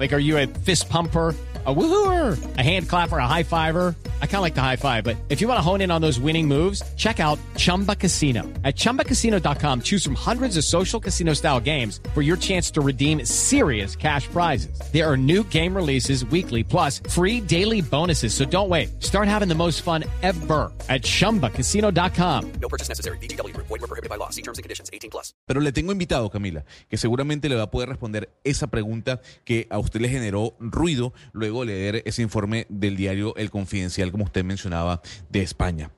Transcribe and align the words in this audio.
Like, 0.00 0.14
are 0.14 0.18
you 0.18 0.38
a 0.38 0.46
fist 0.46 0.88
pumper? 0.88 1.36
a 1.66 1.74
woohooer, 1.74 2.56
a 2.56 2.62
hand 2.62 2.88
clapper, 2.88 3.18
a 3.18 3.26
high 3.26 3.42
fiver. 3.42 3.94
I 4.22 4.26
kind 4.26 4.36
of 4.36 4.42
like 4.42 4.54
the 4.54 4.62
high 4.62 4.76
five, 4.76 5.04
but 5.04 5.16
if 5.28 5.42
you 5.42 5.48
want 5.48 5.58
to 5.58 5.62
hone 5.62 5.82
in 5.82 5.90
on 5.90 6.00
those 6.00 6.18
winning 6.18 6.48
moves, 6.48 6.82
check 6.96 7.20
out 7.20 7.38
Chumba 7.56 7.94
Casino. 7.94 8.44
At 8.64 8.76
ChumbaCasino.com, 8.76 9.82
choose 9.82 10.02
from 10.02 10.14
hundreds 10.14 10.56
of 10.56 10.64
social 10.64 10.98
casino 10.98 11.34
style 11.34 11.60
games 11.60 12.00
for 12.14 12.22
your 12.22 12.38
chance 12.38 12.70
to 12.70 12.80
redeem 12.80 13.26
serious 13.26 13.94
cash 13.94 14.26
prizes. 14.28 14.80
There 14.90 15.06
are 15.06 15.18
new 15.18 15.44
game 15.44 15.76
releases 15.76 16.24
weekly, 16.24 16.64
plus 16.64 17.02
free 17.10 17.42
daily 17.42 17.82
bonuses. 17.82 18.32
So 18.32 18.46
don't 18.46 18.70
wait. 18.70 19.02
Start 19.02 19.28
having 19.28 19.48
the 19.48 19.54
most 19.54 19.82
fun 19.82 20.04
ever 20.22 20.72
at 20.88 21.02
ChumbaCasino.com. 21.02 22.52
No 22.52 22.68
purchase 22.70 22.88
necessary. 22.88 23.18
BGW. 23.18 23.54
Void 23.54 23.68
were 23.68 23.78
prohibited 23.80 24.08
by 24.08 24.16
law. 24.16 24.30
See 24.30 24.42
terms 24.42 24.56
and 24.56 24.62
conditions. 24.62 24.88
18 24.94 25.10
plus. 25.10 25.34
Pero 25.46 25.60
le 25.60 25.72
tengo 25.72 25.92
invitado, 25.92 26.30
Camila, 26.30 26.64
que 26.88 26.96
seguramente 26.96 27.50
le 27.50 27.56
va 27.56 27.64
a 27.64 27.70
poder 27.70 27.90
responder 27.90 28.30
esa 28.44 28.68
pregunta 28.68 29.20
que 29.44 29.66
a 29.68 29.78
usted 29.78 29.89
le 29.98 30.08
generó 30.08 30.54
ruido 30.60 31.12
luego 31.32 31.64
leer 31.64 32.02
ese 32.04 32.22
informe 32.22 32.66
del 32.68 32.96
diario 32.96 33.34
El 33.36 33.50
Confidencial, 33.50 34.12
como 34.12 34.24
usted 34.24 34.44
mencionaba, 34.44 35.02
de 35.30 35.42
España. 35.42 35.90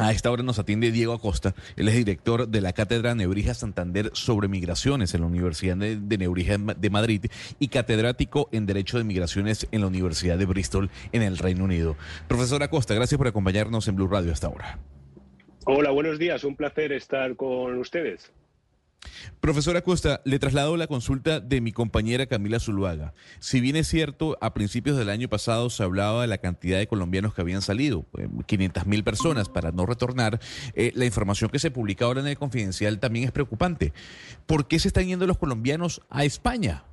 A 0.00 0.12
esta 0.12 0.30
hora 0.30 0.42
nos 0.42 0.58
atiende 0.58 0.92
Diego 0.92 1.12
Acosta, 1.12 1.54
él 1.76 1.86
es 1.86 1.94
director 1.94 2.48
de 2.48 2.62
la 2.62 2.72
Cátedra 2.72 3.14
Nebrija 3.14 3.52
Santander 3.52 4.10
sobre 4.14 4.48
Migraciones 4.48 5.12
en 5.12 5.20
la 5.20 5.26
Universidad 5.26 5.76
de, 5.76 5.96
de 5.96 6.16
Nebrija 6.16 6.56
de 6.56 6.88
Madrid 6.88 7.26
y 7.58 7.68
catedrático 7.68 8.48
en 8.50 8.64
Derecho 8.64 8.96
de 8.96 9.04
Migraciones 9.04 9.68
en 9.72 9.82
la 9.82 9.88
Universidad 9.88 10.38
de 10.38 10.46
Bristol 10.46 10.88
en 11.12 11.20
el 11.20 11.36
Reino 11.36 11.64
Unido. 11.64 11.96
Profesor 12.28 12.62
Acosta, 12.62 12.94
gracias 12.94 13.18
por 13.18 13.28
acompañarnos 13.28 13.88
en 13.88 13.96
Blue 13.96 14.08
Radio 14.08 14.32
hasta 14.32 14.46
ahora. 14.46 14.78
Hola, 15.66 15.90
buenos 15.90 16.18
días, 16.18 16.44
un 16.44 16.56
placer 16.56 16.92
estar 16.92 17.36
con 17.36 17.76
ustedes. 17.76 18.32
Profesor 19.40 19.76
Acosta, 19.76 20.20
le 20.24 20.38
traslado 20.38 20.76
la 20.76 20.86
consulta 20.86 21.40
de 21.40 21.60
mi 21.60 21.72
compañera 21.72 22.26
Camila 22.26 22.60
Zuluaga. 22.60 23.14
Si 23.38 23.60
bien 23.60 23.76
es 23.76 23.88
cierto, 23.88 24.36
a 24.40 24.52
principios 24.52 24.96
del 24.96 25.08
año 25.08 25.28
pasado 25.28 25.70
se 25.70 25.82
hablaba 25.82 26.22
de 26.22 26.28
la 26.28 26.38
cantidad 26.38 26.78
de 26.78 26.86
colombianos 26.86 27.34
que 27.34 27.40
habían 27.40 27.62
salido, 27.62 28.06
500 28.46 28.82
eh, 28.82 28.86
mil 28.86 29.04
personas 29.04 29.48
para 29.48 29.72
no 29.72 29.86
retornar, 29.86 30.40
eh, 30.74 30.92
la 30.94 31.06
información 31.06 31.50
que 31.50 31.58
se 31.58 31.70
publica 31.70 32.04
ahora 32.04 32.20
en 32.20 32.26
el 32.26 32.38
Confidencial 32.38 33.00
también 33.00 33.24
es 33.24 33.32
preocupante. 33.32 33.92
¿Por 34.46 34.68
qué 34.68 34.78
se 34.78 34.88
están 34.88 35.06
yendo 35.06 35.26
los 35.26 35.38
colombianos 35.38 36.02
a 36.10 36.24
España? 36.24 36.84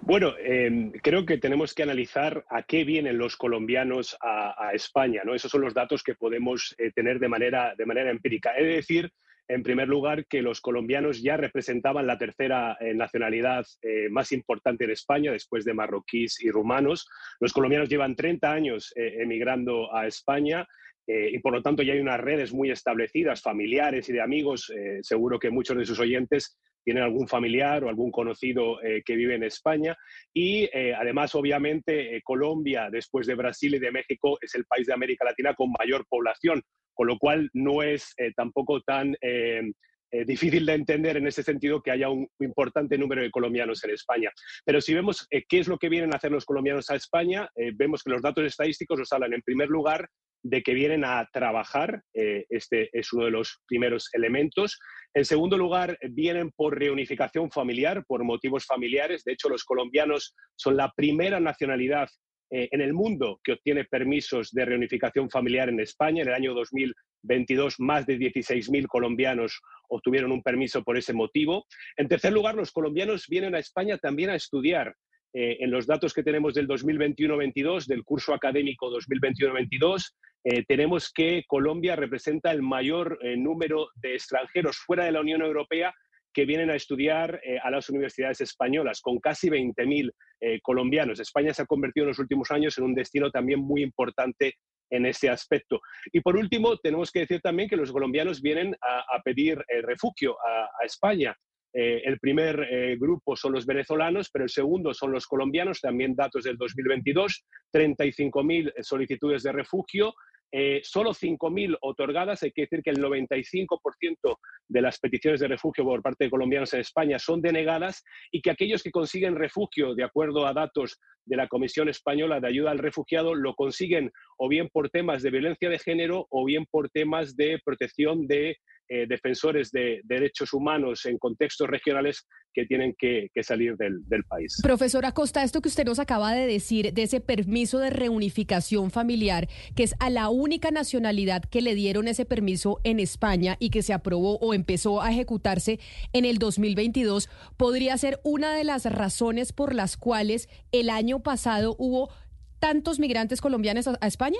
Bueno, 0.00 0.34
em, 0.38 0.92
creo 0.92 1.24
que 1.24 1.38
tenemos 1.38 1.72
que 1.72 1.82
analizar 1.82 2.44
a 2.50 2.62
qué 2.62 2.84
vienen 2.84 3.16
los 3.16 3.36
colombianos 3.36 4.16
a, 4.20 4.70
España, 4.74 5.22
¿no? 5.24 5.34
Esos 5.34 5.50
son 5.50 5.62
los 5.62 5.72
datos 5.72 6.02
que 6.02 6.14
podemos 6.14 6.74
eh, 6.76 6.90
tener 6.90 7.18
de 7.18 7.28
manera, 7.28 7.74
de 7.76 7.86
manera 7.86 8.10
empírica. 8.10 8.50
Es 8.50 8.66
decir, 8.66 9.12
en 9.48 9.62
primer 9.62 9.88
lugar, 9.88 10.26
que 10.26 10.42
los 10.42 10.60
colombianos 10.60 11.22
ya 11.22 11.36
representaban 11.36 12.06
la 12.06 12.18
tercera 12.18 12.76
eh, 12.80 12.94
nacionalidad 12.94 13.66
eh, 13.82 14.08
más 14.10 14.32
importante 14.32 14.84
en 14.84 14.90
España, 14.90 15.32
después 15.32 15.64
de 15.64 15.74
marroquíes 15.74 16.40
y 16.40 16.50
rumanos. 16.50 17.06
Los 17.40 17.52
colombianos 17.52 17.88
llevan 17.88 18.16
30 18.16 18.50
años 18.50 18.92
eh, 18.96 19.18
emigrando 19.20 19.94
a 19.94 20.06
España. 20.06 20.66
Y 21.06 21.38
por 21.40 21.52
lo 21.52 21.62
tanto 21.62 21.82
ya 21.82 21.92
hay 21.92 22.00
unas 22.00 22.20
redes 22.20 22.52
muy 22.52 22.70
establecidas, 22.70 23.42
familiares 23.42 24.08
y 24.08 24.12
de 24.12 24.22
amigos. 24.22 24.72
seguro 25.02 25.38
que 25.38 25.50
muchos 25.50 25.76
de 25.76 25.84
sus 25.84 26.00
oyentes 26.00 26.56
tienen 26.82 27.02
algún 27.02 27.28
familiar 27.28 27.84
o 27.84 27.88
algún 27.88 28.10
conocido 28.10 28.78
que 29.04 29.16
vive 29.16 29.34
en 29.34 29.42
España. 29.42 29.96
Y 30.32 30.68
además, 30.94 31.34
obviamente, 31.34 32.20
Colombia, 32.22 32.88
después 32.90 33.26
de 33.26 33.34
Brasil 33.34 33.74
y 33.74 33.78
de 33.78 33.92
México, 33.92 34.38
es 34.40 34.54
el 34.54 34.64
país 34.64 34.86
de 34.86 34.94
América 34.94 35.26
Latina 35.26 35.54
con 35.54 35.72
mayor 35.78 36.06
población 36.08 36.62
con 36.94 37.08
lo 37.08 37.18
cual 37.18 37.50
no 37.52 37.82
es 37.82 38.14
eh, 38.16 38.32
tampoco 38.34 38.80
tan 38.80 39.14
eh, 39.20 39.72
eh, 40.10 40.24
difícil 40.24 40.64
de 40.64 40.74
entender 40.74 41.16
en 41.16 41.26
ese 41.26 41.42
sentido 41.42 41.82
que 41.82 41.90
haya 41.90 42.08
un 42.08 42.28
importante 42.38 42.96
número 42.96 43.20
de 43.20 43.30
colombianos 43.30 43.82
en 43.84 43.90
España. 43.90 44.30
Pero 44.64 44.80
si 44.80 44.94
vemos 44.94 45.26
qué 45.28 45.58
es 45.58 45.68
lo 45.68 45.76
que 45.76 45.88
vienen 45.88 46.14
a 46.14 46.16
hacer 46.16 46.30
los 46.30 46.46
colombianos 46.46 46.88
a 46.90 46.94
España, 46.94 47.48
vemos 47.74 48.02
que 48.02 48.10
los 48.10 48.22
datos 48.22 48.44
estadísticos 48.44 48.98
nos 48.98 49.12
hablan 49.12 49.34
en 49.34 49.42
primer 49.42 49.68
lugar 49.68 50.08
de 50.44 50.62
que 50.62 50.74
vienen 50.74 51.04
a 51.04 51.26
trabajar, 51.32 52.02
este 52.12 52.90
es 52.92 53.12
uno 53.12 53.24
de 53.24 53.30
los 53.30 53.62
primeros 53.66 54.10
elementos. 54.12 54.78
En 55.14 55.24
segundo 55.24 55.56
lugar, 55.56 55.98
vienen 56.10 56.50
por 56.52 56.78
reunificación 56.78 57.50
familiar, 57.50 58.04
por 58.06 58.24
motivos 58.24 58.66
familiares. 58.66 59.24
De 59.24 59.32
hecho, 59.32 59.48
los 59.48 59.64
colombianos 59.64 60.34
son 60.54 60.76
la 60.76 60.92
primera 60.94 61.40
nacionalidad 61.40 62.08
eh, 62.50 62.68
en 62.70 62.80
el 62.80 62.92
mundo 62.92 63.40
que 63.42 63.52
obtiene 63.52 63.84
permisos 63.84 64.50
de 64.52 64.64
reunificación 64.64 65.30
familiar 65.30 65.68
en 65.68 65.80
España. 65.80 66.22
En 66.22 66.28
el 66.28 66.34
año 66.34 66.54
2022, 66.54 67.80
más 67.80 68.06
de 68.06 68.16
16.000 68.16 68.86
colombianos 68.86 69.60
obtuvieron 69.88 70.30
un 70.30 70.42
permiso 70.42 70.84
por 70.84 70.96
ese 70.96 71.12
motivo. 71.14 71.64
En 71.96 72.06
tercer 72.06 72.32
lugar, 72.32 72.54
los 72.54 72.70
colombianos 72.70 73.26
vienen 73.28 73.54
a 73.54 73.58
España 73.58 73.98
también 73.98 74.30
a 74.30 74.36
estudiar. 74.36 74.94
Eh, 75.32 75.56
en 75.64 75.70
los 75.72 75.86
datos 75.86 76.14
que 76.14 76.22
tenemos 76.22 76.54
del 76.54 76.68
2021-22, 76.68 77.86
del 77.86 78.04
curso 78.04 78.32
académico 78.32 78.88
2021-22, 78.88 80.12
eh, 80.44 80.64
tenemos 80.68 81.10
que 81.12 81.44
Colombia 81.46 81.96
representa 81.96 82.50
el 82.50 82.62
mayor 82.62 83.18
número 83.36 83.88
de 83.96 84.14
extranjeros 84.14 84.76
fuera 84.76 85.04
de 85.04 85.12
la 85.12 85.20
Unión 85.20 85.42
Europea 85.42 85.94
que 86.34 86.44
vienen 86.44 86.68
a 86.68 86.74
estudiar 86.74 87.40
eh, 87.44 87.58
a 87.62 87.70
las 87.70 87.88
universidades 87.88 88.42
españolas, 88.42 89.00
con 89.00 89.20
casi 89.20 89.48
20.000 89.48 90.10
eh, 90.40 90.60
colombianos. 90.60 91.20
España 91.20 91.54
se 91.54 91.62
ha 91.62 91.66
convertido 91.66 92.04
en 92.04 92.08
los 92.08 92.18
últimos 92.18 92.50
años 92.50 92.76
en 92.76 92.84
un 92.84 92.94
destino 92.94 93.30
también 93.30 93.60
muy 93.60 93.82
importante 93.82 94.56
en 94.90 95.06
ese 95.06 95.30
aspecto. 95.30 95.80
Y 96.12 96.20
por 96.20 96.36
último, 96.36 96.76
tenemos 96.76 97.10
que 97.10 97.20
decir 97.20 97.40
también 97.40 97.68
que 97.68 97.76
los 97.76 97.90
colombianos 97.90 98.42
vienen 98.42 98.76
a, 98.82 99.22
pedir 99.22 99.64
eh, 99.68 99.80
refugio 99.80 100.36
a, 100.40 100.84
España. 100.84 101.34
el 101.72 102.18
primer 102.20 102.56
grupo 102.98 103.34
son 103.34 103.52
los 103.52 103.66
venezolanos, 103.66 104.30
pero 104.30 104.44
el 104.44 104.50
segundo 104.50 104.92
son 104.92 105.10
los 105.10 105.26
colombianos, 105.26 105.80
también 105.80 106.14
datos 106.14 106.44
del 106.44 106.56
2022, 106.56 107.44
35.000 107.72 108.74
solicitudes 108.82 109.42
de 109.42 109.52
refugio 109.52 110.14
eh, 110.56 110.82
solo 110.84 111.10
5.000 111.12 111.78
otorgadas, 111.80 112.44
hay 112.44 112.52
que 112.52 112.62
decir 112.62 112.80
que 112.80 112.90
el 112.90 113.02
95% 113.02 114.38
de 114.68 114.80
las 114.80 115.00
peticiones 115.00 115.40
de 115.40 115.48
refugio 115.48 115.82
por 115.82 116.00
parte 116.00 116.26
de 116.26 116.30
colombianos 116.30 116.72
en 116.74 116.80
España 116.80 117.18
son 117.18 117.42
denegadas 117.42 118.04
y 118.30 118.40
que 118.40 118.52
aquellos 118.52 118.84
que 118.84 118.92
consiguen 118.92 119.34
refugio, 119.34 119.96
de 119.96 120.04
acuerdo 120.04 120.46
a 120.46 120.52
datos 120.52 121.00
de 121.26 121.36
la 121.36 121.48
Comisión 121.48 121.88
Española 121.88 122.40
de 122.40 122.48
Ayuda 122.48 122.70
al 122.70 122.78
Refugiado, 122.78 123.34
lo 123.34 123.54
consiguen 123.54 124.10
o 124.36 124.48
bien 124.48 124.68
por 124.72 124.90
temas 124.90 125.22
de 125.22 125.30
violencia 125.30 125.68
de 125.68 125.78
género 125.78 126.26
o 126.30 126.44
bien 126.44 126.66
por 126.70 126.90
temas 126.90 127.36
de 127.36 127.60
protección 127.64 128.26
de 128.26 128.58
eh, 128.86 129.06
defensores 129.08 129.70
de, 129.72 130.02
derechos 130.04 130.52
humanos 130.52 131.06
en 131.06 131.16
contextos 131.16 131.66
regionales 131.66 132.26
que 132.52 132.66
tienen 132.66 132.94
que, 132.98 133.30
salir 133.42 133.76
del, 133.76 134.24
país. 134.28 134.60
Profesor 134.62 135.06
Acosta, 135.06 135.42
esto 135.42 135.62
que 135.62 135.70
usted 135.70 135.86
nos 135.86 135.98
acaba 135.98 136.34
de 136.34 136.46
decir 136.46 136.92
de 136.92 137.02
ese 137.02 137.20
permiso 137.20 137.78
de 137.78 137.88
reunificación 137.88 138.90
familiar, 138.90 139.48
que 139.74 139.84
es 139.84 139.94
a 140.00 140.10
la 140.10 140.28
única 140.28 140.70
nacionalidad 140.70 141.42
que 141.44 141.62
le 141.62 141.74
dieron 141.74 142.08
ese 142.08 142.26
permiso 142.26 142.80
en 142.84 143.00
España 143.00 143.56
y 143.58 143.70
que 143.70 143.82
se 143.82 143.94
aprobó 143.94 144.36
o 144.38 144.52
empezó 144.52 145.00
a 145.00 145.10
ejecutarse 145.10 145.80
en 146.12 146.26
el 146.26 146.38
2022, 146.38 147.30
podría 147.56 147.96
ser 147.96 148.20
una 148.22 148.54
de 148.54 148.64
las 148.64 148.84
razones 148.84 149.52
por 149.52 149.74
las 149.74 149.96
cuales 149.96 150.48
el 150.72 150.90
año 150.90 151.13
pasado 151.20 151.74
hubo 151.78 152.10
tantos 152.58 152.98
migrantes 152.98 153.40
colombianos 153.40 153.88
a 153.88 154.06
España? 154.06 154.38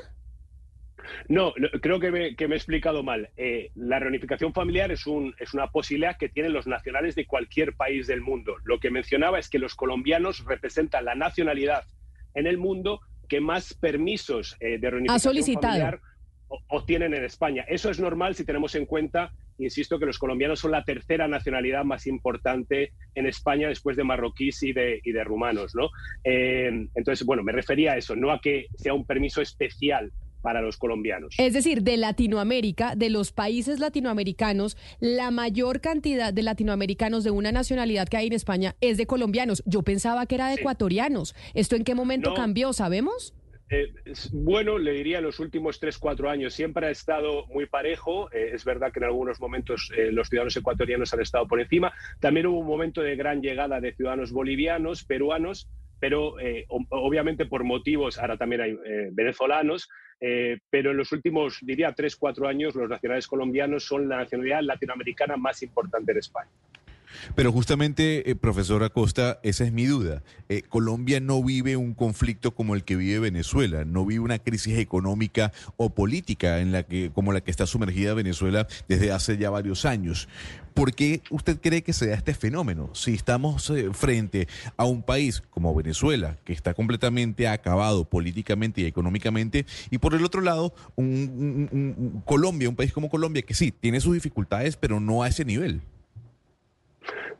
No, 1.29 1.53
creo 1.83 2.01
que 2.01 2.11
me, 2.11 2.27
he 2.29 2.57
explicado 2.57 3.03
mal. 3.03 3.31
Eh, 3.37 3.71
la 3.75 3.99
reunificación 3.99 4.53
familiar 4.53 4.91
es, 4.91 5.07
un, 5.07 5.35
es 5.39 5.55
una 5.55 5.69
posibilidad 5.69 6.17
que 6.17 6.29
tienen 6.29 6.53
los 6.53 6.67
nacionales 6.67 7.15
de 7.15 7.27
cualquier 7.27 7.75
país 7.75 8.07
del 8.07 8.21
mundo. 8.21 8.57
Lo 8.65 8.81
que 8.81 8.91
mencionaba 8.91 9.39
es 9.39 9.49
que 9.49 9.59
los 9.59 9.75
colombianos 9.75 10.45
representan 10.45 11.05
la 11.05 11.15
nacionalidad 11.15 11.85
en 12.35 12.47
el 12.47 12.59
mundo 12.59 13.01
que 13.29 13.41
más 13.41 13.75
permisos 13.75 14.57
eh, 14.61 14.79
de 14.79 14.91
reunificación 14.91 15.61
familiar 15.61 16.01
obtienen 16.69 17.15
en 17.15 17.25
España. 17.25 17.65
Eso 17.69 17.91
es 17.91 17.99
normal 17.99 18.35
si 18.35 18.45
tenemos 18.45 18.75
en 18.75 18.87
cuenta, 18.87 19.33
insisto, 19.59 19.99
que 19.99 20.07
los 20.07 20.19
colombianos 20.19 20.61
son 20.61 20.73
la 20.73 20.85
tercera 20.85 21.29
nacionalidad 21.29 21.85
más 21.85 22.07
importante 22.07 22.93
en 23.15 23.27
España 23.27 23.69
después 23.69 23.97
de 23.97 24.05
marroquíes 24.05 24.63
y 24.63 24.73
de, 24.73 25.01
y 25.05 25.13
de 25.13 25.25
rumanos. 25.25 25.75
¿no? 25.75 25.91
Eh, 26.25 26.89
entonces, 26.95 27.27
bueno, 27.27 27.43
me 27.43 27.53
refería 27.53 27.93
a 27.93 27.97
eso, 27.97 28.17
no 28.17 28.31
a 28.31 28.41
que 28.41 28.67
sea 28.77 28.95
un 28.95 29.07
permiso 29.07 29.41
especial 29.41 30.13
para 30.45 30.61
los 30.61 30.77
colombianos. 30.77 31.35
Es 31.39 31.55
decir, 31.55 31.83
de 31.83 31.97
Latinoamérica, 31.97 32.95
de 32.95 33.09
los 33.09 33.33
países 33.33 33.81
latinoamericanos, 33.81 34.77
la 35.01 35.31
mayor 35.31 35.81
cantidad 35.81 36.35
de 36.35 36.43
latinoamericanos 36.43 37.25
de 37.25 37.31
una 37.31 37.51
nacionalidad 37.51 38.09
que 38.09 38.19
hay 38.19 38.27
en 38.27 38.35
España 38.35 38.77
es 38.83 38.99
de 38.99 39.07
colombianos. 39.07 39.63
Yo 39.65 39.81
pensaba 39.83 40.27
que 40.27 40.35
era 40.35 40.49
de 40.49 40.57
ecuatorianos. 40.57 41.35
¿Esto 41.55 41.77
en 41.77 41.85
qué 41.85 41.95
momento 41.95 42.35
cambió? 42.35 42.75
¿Sabemos? 42.75 43.33
Eh, 43.77 43.93
bueno, 44.33 44.79
le 44.79 44.93
diría 44.93 45.21
los 45.21 45.41
últimos 45.41 45.81
tres, 45.81 45.99
cuatro 45.99 46.31
años 46.31 46.55
siempre 46.55 46.87
ha 46.87 46.91
estado 46.91 47.47
muy 47.49 47.67
parejo. 47.67 48.31
Eh, 48.33 48.51
es 48.53 48.65
verdad 48.65 48.93
que 48.93 49.01
en 49.01 49.07
algunos 49.07 49.41
momentos 49.41 49.91
eh, 49.97 50.13
los 50.13 50.29
ciudadanos 50.29 50.57
ecuatorianos 50.57 51.13
han 51.13 51.21
estado 51.21 51.49
por 51.49 51.61
encima. 51.61 51.93
También 52.21 52.47
hubo 52.47 52.61
un 52.61 52.69
momento 52.69 53.01
de 53.03 53.17
gran 53.17 53.43
llegada 53.43 53.81
de 53.81 53.93
ciudadanos 53.93 54.31
bolivianos, 54.31 55.05
peruanos, 55.05 55.69
pero 55.99 56.35
obviamente 56.91 57.47
por 57.47 57.65
motivos, 57.65 58.19
ahora 58.19 58.37
también 58.37 58.61
hay 58.61 58.77
venezolanos, 59.13 59.89
pero 60.69 60.91
en 60.91 60.99
los 60.99 61.13
últimos, 61.13 61.61
diría, 61.63 61.93
tres, 61.93 62.15
cuatro 62.17 62.47
años, 62.47 62.75
los 62.75 62.91
nacionales 62.91 63.27
colombianos 63.27 63.85
son 63.85 64.07
la 64.07 64.19
nacionalidad 64.19 64.61
latinoamericana 64.61 65.39
más 65.39 65.63
importante 65.63 66.13
en 66.13 66.19
España. 66.19 66.51
Pero 67.35 67.53
justamente, 67.53 68.31
eh, 68.31 68.35
profesor 68.35 68.83
Acosta, 68.83 69.41
esa 69.43 69.65
es 69.65 69.73
mi 69.73 69.87
duda. 69.87 70.23
Eh, 70.49 70.63
Colombia 70.69 71.21
no 71.21 71.43
vive 71.43 71.77
un 71.77 71.95
conflicto 71.95 72.55
como 72.55 72.75
el 72.75 72.85
que 72.85 72.97
vive 72.97 73.19
Venezuela, 73.19 73.85
no 73.85 74.05
vive 74.05 74.21
una 74.21 74.39
crisis 74.39 74.79
económica 74.79 75.53
o 75.77 75.91
política 75.91 76.61
en 76.61 76.73
la 76.73 76.85
que, 76.85 77.11
como 77.15 77.33
la 77.33 77.41
que 77.41 77.51
está 77.51 77.67
sumergida 77.67 78.15
Venezuela 78.15 78.67
desde 78.89 79.13
hace 79.13 79.37
ya 79.39 79.51
varios 79.51 79.85
años. 79.85 80.29
¿Por 80.75 80.93
qué 80.93 81.23
usted 81.31 81.61
cree 81.61 81.83
que 81.83 81.93
se 81.93 82.09
da 82.09 82.15
este 82.15 82.35
fenómeno? 82.35 82.91
Si 82.95 83.15
estamos 83.15 83.71
eh, 83.71 83.91
frente 83.93 84.49
a 84.77 84.85
un 84.85 85.03
país 85.03 85.41
como 85.51 85.73
Venezuela, 85.73 86.37
que 86.45 86.53
está 86.53 86.75
completamente 86.75 87.47
acabado 87.47 88.05
políticamente 88.05 88.81
y 88.81 88.87
económicamente, 88.87 89.67
y 89.91 89.99
por 89.99 90.15
el 90.15 90.25
otro 90.25 90.41
lado, 90.41 90.75
Colombia, 92.25 92.69
un 92.69 92.77
país 92.77 92.93
como 92.93 93.09
Colombia, 93.09 93.43
que 93.43 93.55
sí, 93.55 93.71
tiene 93.71 94.01
sus 94.01 94.15
dificultades, 94.15 94.77
pero 94.77 94.99
no 94.99 95.23
a 95.23 95.29
ese 95.29 95.45
nivel. 95.45 95.81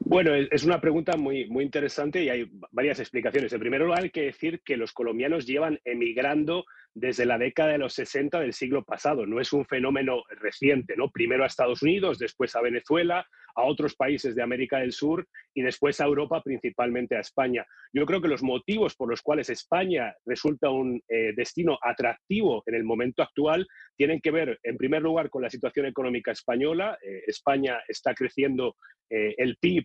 Bueno, 0.07 0.35
es 0.35 0.65
una 0.65 0.83
pregunta 0.83 1.17
muy, 1.17 1.47
muy 1.49 1.65
interesante 1.65 2.23
y 2.23 2.29
hay 2.29 2.51
varias 2.71 3.01
explicaciones. 3.01 3.53
En 3.53 3.61
primer 3.61 3.81
lugar, 3.81 4.03
hay 4.03 4.11
que 4.11 4.23
decir 4.23 4.61
que 4.63 4.77
los 4.77 4.93
colombianos 4.93 5.47
llevan 5.47 5.81
emigrando 5.85 6.67
desde 6.93 7.25
la 7.25 7.39
década 7.39 7.73
de 7.73 7.79
los 7.79 7.95
60 7.95 8.39
del 8.39 8.53
siglo 8.53 8.85
pasado. 8.85 9.25
No 9.27 9.41
es 9.41 9.53
un 9.55 9.65
fenómeno 9.65 10.23
reciente, 10.29 10.95
¿no? 10.97 11.11
Primero 11.11 11.43
a 11.43 11.47
Estados 11.47 11.83
Unidos, 11.83 12.19
después 12.19 12.55
a 12.55 12.61
Venezuela, 12.61 13.27
a 13.55 13.65
otros 13.65 13.95
países 13.95 14.35
de 14.35 14.43
América 14.43 14.79
del 14.79 14.93
Sur 14.93 15.27
y 15.55 15.63
después 15.63 16.01
a 16.01 16.05
Europa, 16.05 16.43
principalmente 16.43 17.17
a 17.17 17.21
España. 17.21 17.65
Yo 17.93 18.07
creo 18.07 18.21
que 18.21 18.29
los 18.29 18.43
motivos 18.43 18.97
por 18.97 19.09
los 19.09 19.23
cuales 19.23 19.51
España 19.51 20.15
resulta 20.27 20.71
un 20.71 21.01
eh, 21.09 21.33
destino 21.37 21.79
atractivo 21.81 22.63
en 22.67 22.75
el 22.75 22.85
momento 22.85 23.23
actual 23.23 23.67
tienen 23.97 24.21
que 24.21 24.33
ver, 24.33 24.59
en 24.63 24.77
primer 24.77 25.03
lugar, 25.03 25.31
con 25.31 25.43
la 25.43 25.51
situación 25.51 25.87
económica 25.87 26.33
española. 26.33 26.99
Eh, 27.03 27.23
España 27.27 27.79
está 27.87 28.15
creciendo 28.15 28.77
eh, 29.11 29.35
el 29.37 29.57
PIB, 29.59 29.85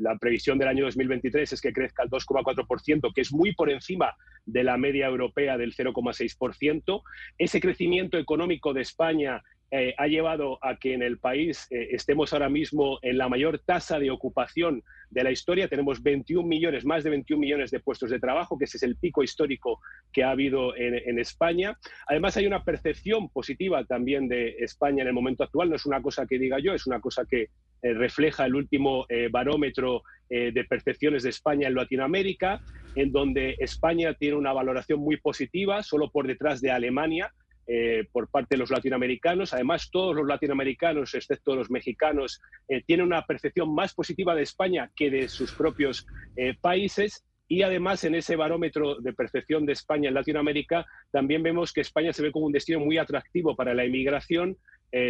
la 0.00 0.16
previsión 0.18 0.58
del 0.58 0.68
año 0.68 0.84
2023 0.84 1.54
es 1.54 1.60
que 1.60 1.72
crezca 1.72 2.02
al 2.02 2.10
2,4%, 2.10 3.12
que 3.12 3.22
es 3.22 3.32
muy 3.32 3.54
por 3.54 3.70
encima 3.70 4.14
de 4.44 4.62
la 4.62 4.76
media 4.76 5.06
europea 5.06 5.56
del 5.56 5.74
0,6%. 5.74 7.02
Ese 7.38 7.60
crecimiento 7.60 8.18
económico 8.18 8.72
de 8.72 8.82
España 8.82 9.42
eh, 9.70 9.94
ha 9.98 10.06
llevado 10.06 10.58
a 10.62 10.76
que 10.76 10.94
en 10.94 11.02
el 11.02 11.18
país 11.18 11.66
eh, 11.70 11.88
estemos 11.90 12.32
ahora 12.32 12.48
mismo 12.48 12.98
en 13.02 13.18
la 13.18 13.28
mayor 13.28 13.58
tasa 13.58 13.98
de 13.98 14.10
ocupación 14.10 14.82
de 15.10 15.22
la 15.22 15.30
historia. 15.30 15.68
Tenemos 15.68 16.02
21 16.02 16.48
millones, 16.48 16.86
más 16.86 17.04
de 17.04 17.10
21 17.10 17.38
millones 17.38 17.70
de 17.70 17.80
puestos 17.80 18.08
de 18.08 18.18
trabajo, 18.18 18.58
que 18.58 18.64
ese 18.64 18.78
es 18.78 18.82
el 18.82 18.96
pico 18.96 19.22
histórico 19.22 19.80
que 20.10 20.24
ha 20.24 20.30
habido 20.30 20.74
en, 20.74 21.18
España. 21.18 21.76
Además, 22.06 22.36
hay 22.38 22.46
una 22.46 22.64
percepción 22.64 23.28
positiva 23.28 23.84
también 23.84 24.26
de 24.26 24.56
España 24.60 25.02
en 25.02 25.08
el 25.08 25.14
momento 25.14 25.44
actual. 25.44 25.68
No 25.68 25.76
es 25.76 25.84
una 25.84 26.00
cosa 26.00 26.26
que 26.26 26.38
diga 26.38 26.58
yo, 26.60 26.72
es 26.72 26.86
una 26.86 27.00
cosa 27.00 27.26
que 27.28 27.50
eh, 27.82 27.92
refleja 27.92 28.46
el 28.46 28.54
último 28.54 29.06
barómetro 29.30 30.02
de 30.30 30.64
percepciones 30.68 31.22
de 31.22 31.30
España 31.30 31.68
en 31.68 31.74
Latinoamérica, 31.74 32.60
en 32.94 33.12
donde 33.12 33.56
España 33.60 34.12
tiene 34.12 34.36
una 34.36 34.52
valoración 34.52 35.00
muy 35.00 35.16
positiva, 35.16 35.82
solo 35.82 36.10
por 36.10 36.26
detrás 36.26 36.60
de 36.60 36.70
Alemania 36.70 37.32
eh, 37.70 38.06
por 38.12 38.30
parte 38.30 38.54
de 38.54 38.60
los 38.60 38.70
latinoamericanos. 38.70 39.52
Además, 39.52 39.90
todos 39.90 40.16
los 40.16 40.26
latinoamericanos, 40.26 41.12
excepto 41.12 41.54
los 41.54 41.70
mexicanos, 41.70 42.40
eh, 42.66 42.82
tienen 42.86 43.04
una 43.04 43.26
percepción 43.26 43.74
más 43.74 43.92
positiva 43.92 44.34
de 44.34 44.40
España 44.40 44.90
que 44.96 45.10
de 45.10 45.28
sus 45.28 45.52
propios 45.52 46.06
eh, 46.38 46.54
países. 46.58 47.26
Y 47.46 47.60
además, 47.60 48.04
en 48.04 48.14
ese 48.14 48.36
barómetro 48.36 48.94
de 49.00 49.12
percepción 49.12 49.66
de 49.66 49.74
España 49.74 50.08
en 50.08 50.14
Latinoamérica, 50.14 50.86
también 51.10 51.42
vemos 51.42 51.74
que 51.74 51.82
España 51.82 52.14
se 52.14 52.22
ve 52.22 52.32
como 52.32 52.46
un 52.46 52.52
destino 52.52 52.80
muy 52.80 52.96
atractivo 52.96 53.54
para 53.54 53.74
la 53.74 53.84
inmigración, 53.84 54.56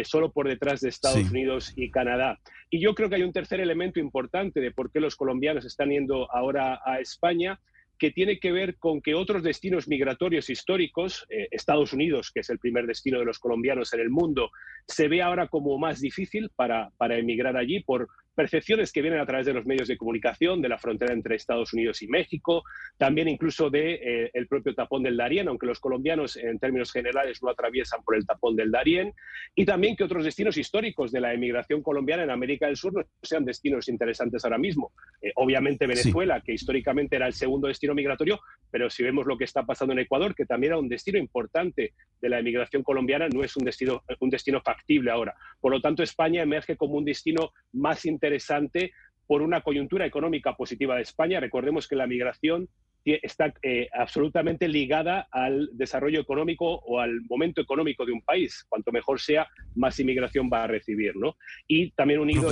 solo 0.03 0.31
por 0.33 0.49
detrás 0.49 0.81
de 0.81 0.89
Estados 0.89 1.29
Unidos 1.31 1.73
y 1.77 1.89
Canadá. 1.91 2.37
Y 2.69 2.81
yo 2.81 2.93
creo 2.95 3.09
que 3.09 3.15
hay 3.15 3.23
un 3.23 3.31
tercer 3.31 3.61
elemento 3.61 4.01
importante 4.01 4.59
de 4.59 4.71
por 4.71 4.91
qué 4.91 4.99
los 4.99 5.15
colombianos 5.15 5.65
están 5.65 5.89
yendo 5.89 6.29
ahora 6.33 6.81
a 6.85 6.99
España, 6.99 7.59
que 7.99 8.11
tiene 8.11 8.39
que 8.39 8.51
ver 8.51 8.77
con 8.77 9.01
que 9.01 9.13
otros 9.13 9.43
destinos 9.43 9.87
migratorios 9.87 10.49
históricos, 10.49 11.27
eh, 11.29 11.47
Estados 11.51 11.93
Unidos, 11.93 12.31
que 12.33 12.39
es 12.39 12.49
el 12.49 12.57
primer 12.57 12.87
destino 12.87 13.19
de 13.19 13.25
los 13.25 13.39
colombianos 13.39 13.93
en 13.93 13.99
el 13.99 14.09
mundo, 14.09 14.49
se 14.87 15.07
ve 15.09 15.21
ahora 15.21 15.49
como 15.49 15.77
más 15.77 15.99
difícil 15.99 16.49
para, 16.55 16.89
para 16.97 17.17
emigrar 17.17 17.57
allí 17.57 17.81
por 17.83 18.07
percepciones 18.39 18.93
que 18.93 19.01
vienen 19.01 19.19
a 19.19 19.25
través 19.25 19.45
de 19.45 19.53
los 19.53 19.65
medios 19.65 19.89
de 19.89 19.97
comunicación, 19.97 20.61
de 20.61 20.69
la 20.69 20.77
frontera 20.77 21.13
entre 21.13 21.35
Estados 21.35 21.73
Unidos 21.73 22.01
y 22.01 22.07
México, 22.07 22.63
también 22.97 23.27
incluso 23.27 23.69
de 23.69 23.95
eh, 23.95 24.31
el 24.33 24.47
propio 24.47 24.73
tapón 24.73 25.03
del 25.03 25.17
Darién, 25.17 25.49
aunque 25.49 25.65
los 25.65 25.81
colombianos 25.81 26.37
en 26.37 26.57
términos 26.57 26.93
generales 26.93 27.43
no 27.43 27.49
atraviesan 27.49 28.01
por 28.01 28.15
el 28.15 28.25
tapón 28.25 28.55
del 28.55 28.71
Darién, 28.71 29.13
y 29.55 29.65
también 29.65 29.97
que 29.97 30.05
otros 30.05 30.23
destinos 30.23 30.55
históricos 30.55 31.11
de 31.11 31.19
la 31.19 31.33
emigración 31.33 31.83
colombiana 31.83 32.23
en 32.23 32.29
América 32.29 32.67
del 32.67 32.77
Sur 32.77 32.93
no 32.93 33.03
sean 33.21 33.43
destinos 33.43 33.89
interesantes 33.89 34.45
ahora 34.45 34.57
mismo. 34.57 34.93
Eh, 35.21 35.33
obviamente 35.35 35.85
Venezuela, 35.85 36.39
que 36.39 36.53
históricamente 36.53 37.17
era 37.17 37.27
el 37.27 37.33
segundo 37.33 37.67
destino 37.67 37.93
migratorio, 37.93 38.39
pero 38.71 38.89
si 38.89 39.03
vemos 39.03 39.25
lo 39.25 39.37
que 39.37 39.43
está 39.43 39.65
pasando 39.65 39.91
en 39.91 39.99
Ecuador, 39.99 40.33
que 40.33 40.45
también 40.45 40.71
era 40.71 40.79
un 40.79 40.87
destino 40.87 41.17
importante 41.17 41.91
de 42.21 42.29
la 42.29 42.39
emigración 42.39 42.83
colombiana, 42.83 43.27
no 43.27 43.43
es 43.43 43.57
un 43.57 43.65
destino, 43.65 44.01
un 44.21 44.29
destino 44.29 44.61
factible 44.61 45.11
ahora. 45.11 45.35
Por 45.59 45.73
lo 45.73 45.81
tanto, 45.81 46.03
España 46.03 46.41
emerge 46.41 46.77
como 46.77 46.93
un 46.93 47.03
destino 47.03 47.51
más 47.73 48.05
interesante 48.05 48.28
interesante 48.29 48.93
por 49.25 49.41
una 49.41 49.61
coyuntura 49.61 50.05
económica 50.05 50.55
positiva 50.55 50.95
de 50.95 51.01
España. 51.01 51.39
Recordemos 51.39 51.87
que 51.87 51.95
la 51.95 52.07
migración 52.07 52.69
está 53.05 53.53
eh, 53.63 53.87
absolutamente 53.91 54.67
ligada 54.67 55.27
al 55.31 55.69
desarrollo 55.73 56.19
económico 56.19 56.65
o 56.65 56.99
al 56.99 57.21
momento 57.21 57.59
económico 57.61 58.05
de 58.05 58.11
un 58.11 58.21
país. 58.21 58.65
Cuanto 58.69 58.91
mejor 58.91 59.19
sea, 59.19 59.47
más 59.75 59.99
inmigración 59.99 60.49
va 60.51 60.63
a 60.63 60.67
recibir, 60.67 61.15
¿no? 61.15 61.37
Y 61.67 61.91
también 61.91 62.19
unido 62.19 62.51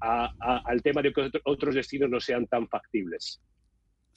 al 0.00 0.82
tema 0.82 1.02
de 1.02 1.12
que 1.12 1.30
otros 1.44 1.74
destinos 1.74 2.10
no 2.10 2.18
sean 2.18 2.46
tan 2.46 2.66
factibles. 2.68 3.40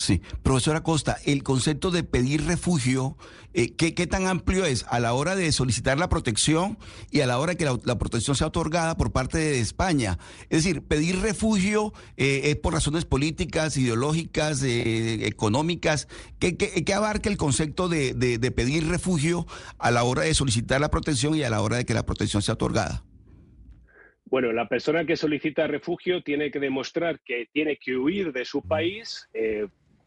Sí, 0.03 0.21
profesora 0.43 0.83
Costa, 0.83 1.15
el 1.25 1.43
concepto 1.43 1.89
de 1.89 2.03
pedir 2.03 2.45
refugio, 2.45 3.15
eh, 3.53 3.73
¿qué, 3.73 4.05
tan 4.05 4.27
amplio 4.27 4.65
es 4.65 4.85
a 4.89 4.99
la 4.99 5.13
hora 5.13 5.33
de 5.33 5.49
solicitar 5.53 5.97
la 5.97 6.09
protección 6.09 6.77
y 7.09 7.21
a 7.21 7.25
la 7.25 7.39
hora 7.39 7.55
que 7.55 7.63
la, 7.63 7.97
protección 7.97 8.35
sea 8.35 8.47
otorgada 8.47 8.97
por 8.97 9.13
parte 9.13 9.37
de 9.37 9.61
España? 9.61 10.17
Es 10.49 10.65
decir, 10.65 10.81
pedir 10.81 11.21
refugio 11.21 11.93
eh, 12.17 12.41
es 12.43 12.57
por 12.57 12.73
razones 12.73 13.05
políticas, 13.05 13.77
ideológicas, 13.77 14.61
eh, 14.63 15.25
económicas. 15.25 16.09
¿Qué, 16.37 16.57
¿Qué, 16.57 16.93
abarca 16.93 17.29
el 17.29 17.37
concepto 17.37 17.87
de, 17.87 18.13
de 18.13 18.51
pedir 18.51 18.89
refugio 18.89 19.47
a 19.77 19.89
la 19.89 20.03
hora 20.03 20.23
de 20.23 20.33
solicitar 20.33 20.81
la 20.81 20.91
protección 20.91 21.33
y 21.33 21.43
a 21.43 21.49
la 21.49 21.61
hora 21.61 21.77
de 21.77 21.85
que 21.85 21.93
la 21.93 22.05
protección 22.05 22.41
sea 22.41 22.55
otorgada? 22.55 23.05
Bueno, 24.33 24.51
la 24.51 24.67
persona 24.67 25.05
que 25.05 25.15
solicita 25.15 25.67
refugio 25.67 26.23
tiene 26.23 26.49
que 26.49 26.59
demostrar 26.59 27.19
que 27.19 27.47
tiene 27.53 27.77
que 27.77 27.95
huir 27.95 28.33
de 28.33 28.45
su 28.45 28.63
país 28.63 29.29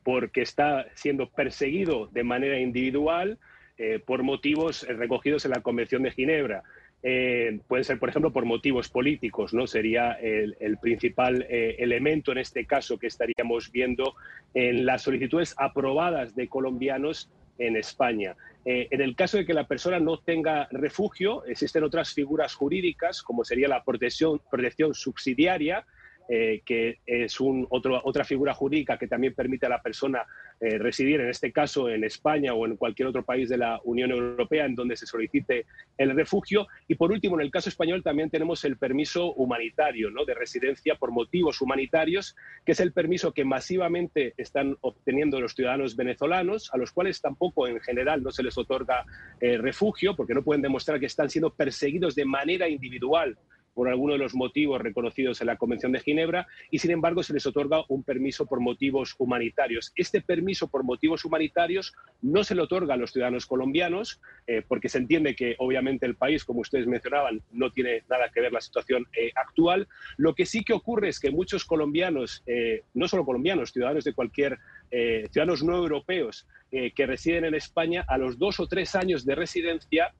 porque 0.06 0.40
está 0.42 0.86
siendo 0.94 1.28
perseguido 1.28 2.08
de 2.12 2.22
manera 2.22 2.60
individual 2.60 3.38
eh, 3.76 3.98
por 3.98 4.22
motivos 4.22 4.86
recogidos 4.86 5.44
en 5.44 5.50
la 5.50 5.62
Convención 5.62 6.04
de 6.04 6.12
Ginebra. 6.12 6.62
Eh, 7.02 7.58
puede 7.66 7.82
ser, 7.82 7.98
por 7.98 8.10
ejemplo, 8.10 8.32
por 8.32 8.44
motivos 8.44 8.88
políticos, 8.88 9.52
¿no? 9.52 9.66
Sería 9.66 10.12
el, 10.12 10.78
principal 10.80 11.44
eh, 11.50 11.74
elemento 11.80 12.30
en 12.30 12.38
este 12.38 12.66
caso 12.66 13.00
que 13.00 13.08
estaríamos 13.08 13.72
viendo 13.72 14.14
en 14.54 14.86
las 14.86 15.02
solicitudes 15.02 15.56
aprobadas 15.58 16.36
de 16.36 16.46
colombianos 16.46 17.28
en 17.58 17.76
España. 17.76 18.36
en 18.64 19.00
el 19.00 19.16
caso 19.16 19.38
de 19.38 19.46
que 19.46 19.54
la 19.54 19.66
persona 19.66 19.98
no 19.98 20.18
tenga 20.18 20.68
refugio, 20.70 21.44
existen 21.46 21.82
otras 21.82 22.14
figuras 22.14 22.54
jurídicas, 22.54 23.22
como 23.22 23.44
sería 23.44 23.66
la 23.66 23.82
protección 23.82 24.94
subsidiaria, 24.94 25.84
eh, 26.28 26.62
que 26.64 26.98
es 27.06 27.36
otra 27.40 28.24
figura 28.24 28.52
jurídica 28.54 28.98
que 28.98 29.06
también 29.06 29.34
permite 29.34 29.66
a 29.66 29.68
la 29.68 29.82
persona 29.82 30.26
eh, 30.60 30.78
residir, 30.78 31.20
en 31.20 31.28
este 31.28 31.52
caso 31.52 31.88
en 31.88 32.02
España 32.02 32.54
o 32.54 32.66
en 32.66 32.76
cualquier 32.76 33.08
otro 33.08 33.24
país 33.24 33.48
de 33.48 33.58
la 33.58 33.80
Unión 33.84 34.10
Europea 34.10 34.64
en 34.64 34.74
donde 34.74 34.96
se 34.96 35.06
solicite 35.06 35.66
el 35.98 36.16
refugio. 36.16 36.66
Y 36.88 36.94
por 36.94 37.12
último, 37.12 37.38
en 37.38 37.44
el 37.44 37.50
caso 37.50 37.68
español 37.68 38.02
también 38.02 38.30
tenemos 38.30 38.64
el 38.64 38.76
permiso 38.76 39.34
humanitario 39.34 40.10
¿no? 40.10 40.24
de 40.24 40.34
residencia 40.34 40.94
por 40.94 41.10
motivos 41.10 41.60
humanitarios, 41.60 42.34
que 42.64 42.72
es 42.72 42.80
el 42.80 42.92
permiso 42.92 43.32
que 43.32 43.44
masivamente 43.44 44.34
están 44.36 44.76
obteniendo 44.80 45.40
los 45.40 45.54
ciudadanos 45.54 45.94
venezolanos, 45.94 46.70
a 46.72 46.78
los 46.78 46.90
cuales 46.90 47.20
tampoco 47.20 47.68
en 47.68 47.80
general 47.80 48.22
no 48.22 48.30
se 48.30 48.42
les 48.42 48.56
otorga 48.56 49.04
eh, 49.40 49.58
refugio 49.58 50.16
porque 50.16 50.34
no 50.34 50.42
pueden 50.42 50.62
demostrar 50.62 50.98
que 50.98 51.06
están 51.06 51.30
siendo 51.30 51.50
perseguidos 51.50 52.14
de 52.14 52.24
manera 52.24 52.68
individual 52.68 53.36
por 53.76 53.88
alguno 53.88 54.14
de 54.14 54.18
los 54.18 54.34
motivos 54.34 54.80
reconocidos 54.80 55.42
en 55.42 55.48
la 55.48 55.58
Convención 55.58 55.92
de 55.92 56.00
Ginebra 56.00 56.48
y, 56.70 56.78
sin 56.78 56.92
embargo, 56.92 57.22
se 57.22 57.34
les 57.34 57.44
otorga 57.44 57.84
un 57.88 58.02
permiso 58.02 58.46
por 58.46 58.58
motivos 58.58 59.14
humanitarios. 59.18 59.92
Este 59.96 60.22
permiso 60.22 60.68
por 60.68 60.82
motivos 60.82 61.26
humanitarios 61.26 61.94
no 62.22 62.42
se 62.42 62.54
le 62.54 62.62
otorga 62.62 62.94
a 62.94 62.96
los 62.96 63.12
ciudadanos 63.12 63.44
colombianos 63.44 64.18
eh, 64.46 64.62
porque 64.66 64.88
se 64.88 64.96
entiende 64.96 65.36
que, 65.36 65.56
obviamente, 65.58 66.06
el 66.06 66.14
país, 66.14 66.42
como 66.42 66.60
ustedes 66.60 66.86
mencionaban, 66.86 67.42
no 67.52 67.70
tiene 67.70 68.02
nada 68.08 68.30
que 68.32 68.40
ver 68.40 68.50
la 68.50 68.62
situación 68.62 69.04
eh, 69.14 69.30
actual. 69.34 69.86
Lo 70.16 70.34
que 70.34 70.46
sí 70.46 70.64
que 70.64 70.72
ocurre 70.72 71.10
es 71.10 71.20
que 71.20 71.30
muchos 71.30 71.66
colombianos, 71.66 72.42
eh, 72.46 72.82
no 72.94 73.08
solo 73.08 73.26
colombianos, 73.26 73.72
ciudadanos 73.72 74.04
de 74.04 74.14
cualquier 74.14 74.58
ciudadanos 74.88 75.64
no 75.64 75.76
europeos 75.76 76.46
que 76.70 77.06
residen 77.06 77.44
en 77.44 77.56
España, 77.56 78.04
a 78.06 78.16
los 78.18 78.38
dos 78.38 78.60
o 78.60 78.68
tres 78.68 78.94
años 78.94 79.26
de 79.26 79.34
residencia, 79.34 80.14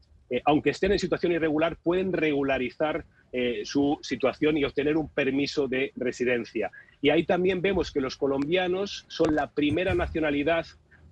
aunque 0.45 0.71
estén 0.71 0.91
en 0.91 0.99
situación 0.99 1.33
irregular, 1.33 1.77
pueden 1.77 2.13
regularizar 2.13 3.07
su 3.65 3.99
situación 4.01 4.57
y 4.57 4.65
obtener 4.65 4.97
un 4.97 5.09
permiso 5.11 5.69
de 5.69 5.93
residencia. 5.97 6.71
Y 7.03 7.11
ahí 7.11 7.25
también 7.25 7.61
vemos 7.61 7.93
que 7.93 8.01
los 8.01 8.17
colombianos 8.17 9.05
son 9.09 9.35
la 9.35 9.51
primera 9.51 9.95
nacionalidad 9.95 10.67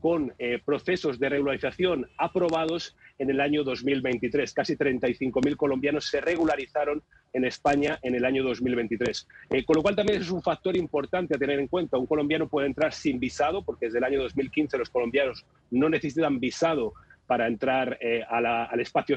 con 0.05 0.35
eh, 0.39 0.59
procesos 0.63 1.19
de 1.19 1.31
regularización 1.31 2.07
aprobados 2.19 2.95
en 3.19 3.31
el 3.31 3.41
año 3.41 3.65
2023. 3.65 4.53
Casi 4.53 4.77
35.000 4.77 5.57
colombianos 5.57 6.05
se 6.05 6.21
regularizaron 6.21 7.03
en 7.33 7.47
España 7.47 7.99
en 8.03 8.15
el 8.15 8.27
año 8.27 8.45
2023. 8.45 9.27
Eh, 9.49 9.65
con 9.65 9.77
lo 9.77 9.83
cual 9.83 9.97
también 9.97 10.21
es 10.21 10.31
un 10.31 10.43
factor 10.43 10.77
importante 10.77 11.37
a 11.37 11.39
tener 11.39 11.59
en 11.59 11.69
cuenta. 11.69 11.97
Un 11.97 12.05
colombiano 12.05 12.49
puede 12.49 12.67
entrar 12.67 12.93
sin 12.93 13.19
visado, 13.19 13.65
porque 13.65 13.87
desde 13.87 13.97
el 13.97 14.05
año 14.05 14.21
2015 14.21 14.77
los 14.77 14.91
colombianos 14.91 15.47
no 15.71 15.89
necesitan 15.89 16.39
visado 16.39 16.93
para 17.27 17.47
entrar 17.47 17.97
eh, 18.03 18.23
al 18.29 18.81
espacio. 18.81 19.17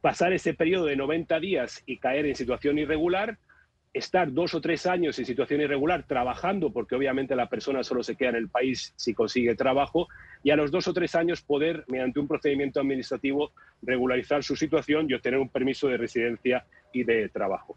pasar 0.00 0.32
ese 0.32 0.54
periodo 0.54 0.86
de 0.86 0.96
90 0.96 1.40
días 1.40 1.82
y 1.86 1.98
caer 1.98 2.26
en 2.26 2.34
situación 2.34 2.78
irregular, 2.78 3.38
estar 3.92 4.32
dos 4.32 4.54
o 4.54 4.60
tres 4.60 4.86
años 4.86 5.18
en 5.18 5.24
situación 5.24 5.62
irregular 5.62 6.04
trabajando, 6.04 6.70
porque 6.70 6.94
obviamente 6.94 7.34
la 7.34 7.48
persona 7.48 7.82
solo 7.82 8.02
se 8.02 8.14
queda 8.14 8.30
en 8.30 8.36
el 8.36 8.48
país 8.48 8.92
si 8.96 9.14
consigue 9.14 9.54
trabajo, 9.54 10.08
y 10.42 10.50
a 10.50 10.56
los 10.56 10.70
dos 10.70 10.86
o 10.88 10.92
tres 10.92 11.14
años 11.14 11.40
poder, 11.42 11.84
mediante 11.88 12.20
un 12.20 12.28
procedimiento 12.28 12.80
administrativo, 12.80 13.52
regularizar 13.82 14.44
su 14.44 14.54
situación 14.54 15.06
y 15.08 15.14
obtener 15.14 15.40
un 15.40 15.48
permiso 15.48 15.88
de 15.88 15.96
residencia 15.96 16.66
y 16.92 17.04
de 17.04 17.28
trabajo. 17.30 17.76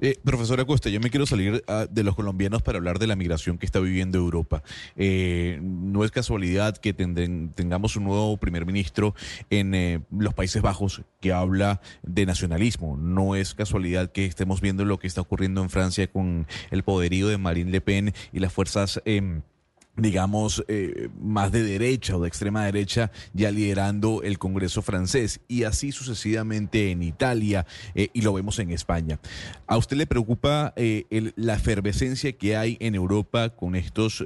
Eh, 0.00 0.18
profesora 0.24 0.64
Costa, 0.64 0.88
yo 0.90 1.00
me 1.00 1.10
quiero 1.10 1.26
salir 1.26 1.62
ah, 1.68 1.86
de 1.90 2.02
los 2.02 2.14
colombianos 2.14 2.62
para 2.62 2.78
hablar 2.78 2.98
de 2.98 3.06
la 3.06 3.16
migración 3.16 3.58
que 3.58 3.66
está 3.66 3.80
viviendo 3.80 4.18
Europa. 4.18 4.62
Eh, 4.96 5.58
no 5.62 6.04
es 6.04 6.10
casualidad 6.10 6.76
que 6.76 6.92
tengamos 6.92 7.96
un 7.96 8.04
nuevo 8.04 8.36
primer 8.36 8.66
ministro 8.66 9.14
en 9.50 9.74
eh, 9.74 10.00
los 10.10 10.34
Países 10.34 10.62
Bajos 10.62 11.02
que 11.20 11.32
habla 11.32 11.80
de 12.02 12.26
nacionalismo. 12.26 12.96
No 12.96 13.36
es 13.36 13.54
casualidad 13.54 14.10
que 14.12 14.26
estemos 14.26 14.60
viendo 14.60 14.84
lo 14.84 14.98
que 14.98 15.06
está 15.06 15.20
ocurriendo 15.20 15.62
en 15.62 15.70
Francia 15.70 16.06
con 16.06 16.46
el 16.70 16.82
poderío 16.82 17.28
de 17.28 17.38
Marine 17.38 17.70
Le 17.70 17.80
Pen 17.80 18.14
y 18.32 18.40
las 18.40 18.52
fuerzas 18.52 19.00
em, 19.04 19.42
digamos, 19.96 20.64
eh, 20.68 21.10
más 21.20 21.52
de 21.52 21.62
derecha 21.62 22.16
o 22.16 22.22
de 22.22 22.28
extrema 22.28 22.64
derecha 22.64 23.10
ya 23.34 23.50
liderando 23.50 24.22
el 24.22 24.38
Congreso 24.38 24.80
francés 24.80 25.40
y 25.48 25.64
así 25.64 25.92
sucesivamente 25.92 26.90
en 26.90 27.02
Italia 27.02 27.66
eh, 27.94 28.08
y 28.14 28.22
lo 28.22 28.32
vemos 28.32 28.58
en 28.58 28.70
España. 28.70 29.20
¿A 29.66 29.76
usted 29.76 29.96
le 29.98 30.06
preocupa 30.06 30.72
eh, 30.76 31.32
la 31.36 31.54
efervescencia 31.54 32.32
que 32.32 32.56
hay 32.56 32.78
en 32.80 32.94
Europa 32.94 33.50
con 33.50 33.74
estos 33.74 34.24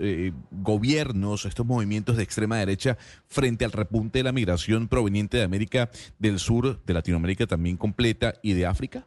gobiernos, 0.51 1.45
estos 1.45 1.67
movimientos 1.67 2.17
de 2.17 2.23
extrema 2.23 2.59
derecha 2.59 2.97
frente 3.27 3.65
al 3.65 3.73
repunte 3.73 4.21
de 4.21 4.25
la 4.25 4.33
migración 4.33 4.89
proveniente 4.89 5.37
de 5.37 5.43
América 5.43 5.91
del 6.19 6.39
Sur, 6.39 6.81
de 6.85 6.95
Latinoamérica 6.95 7.47
también 7.47 7.77
completa 7.77 8.35
y 8.43 8.53
de 8.53 8.67
África? 8.67 9.07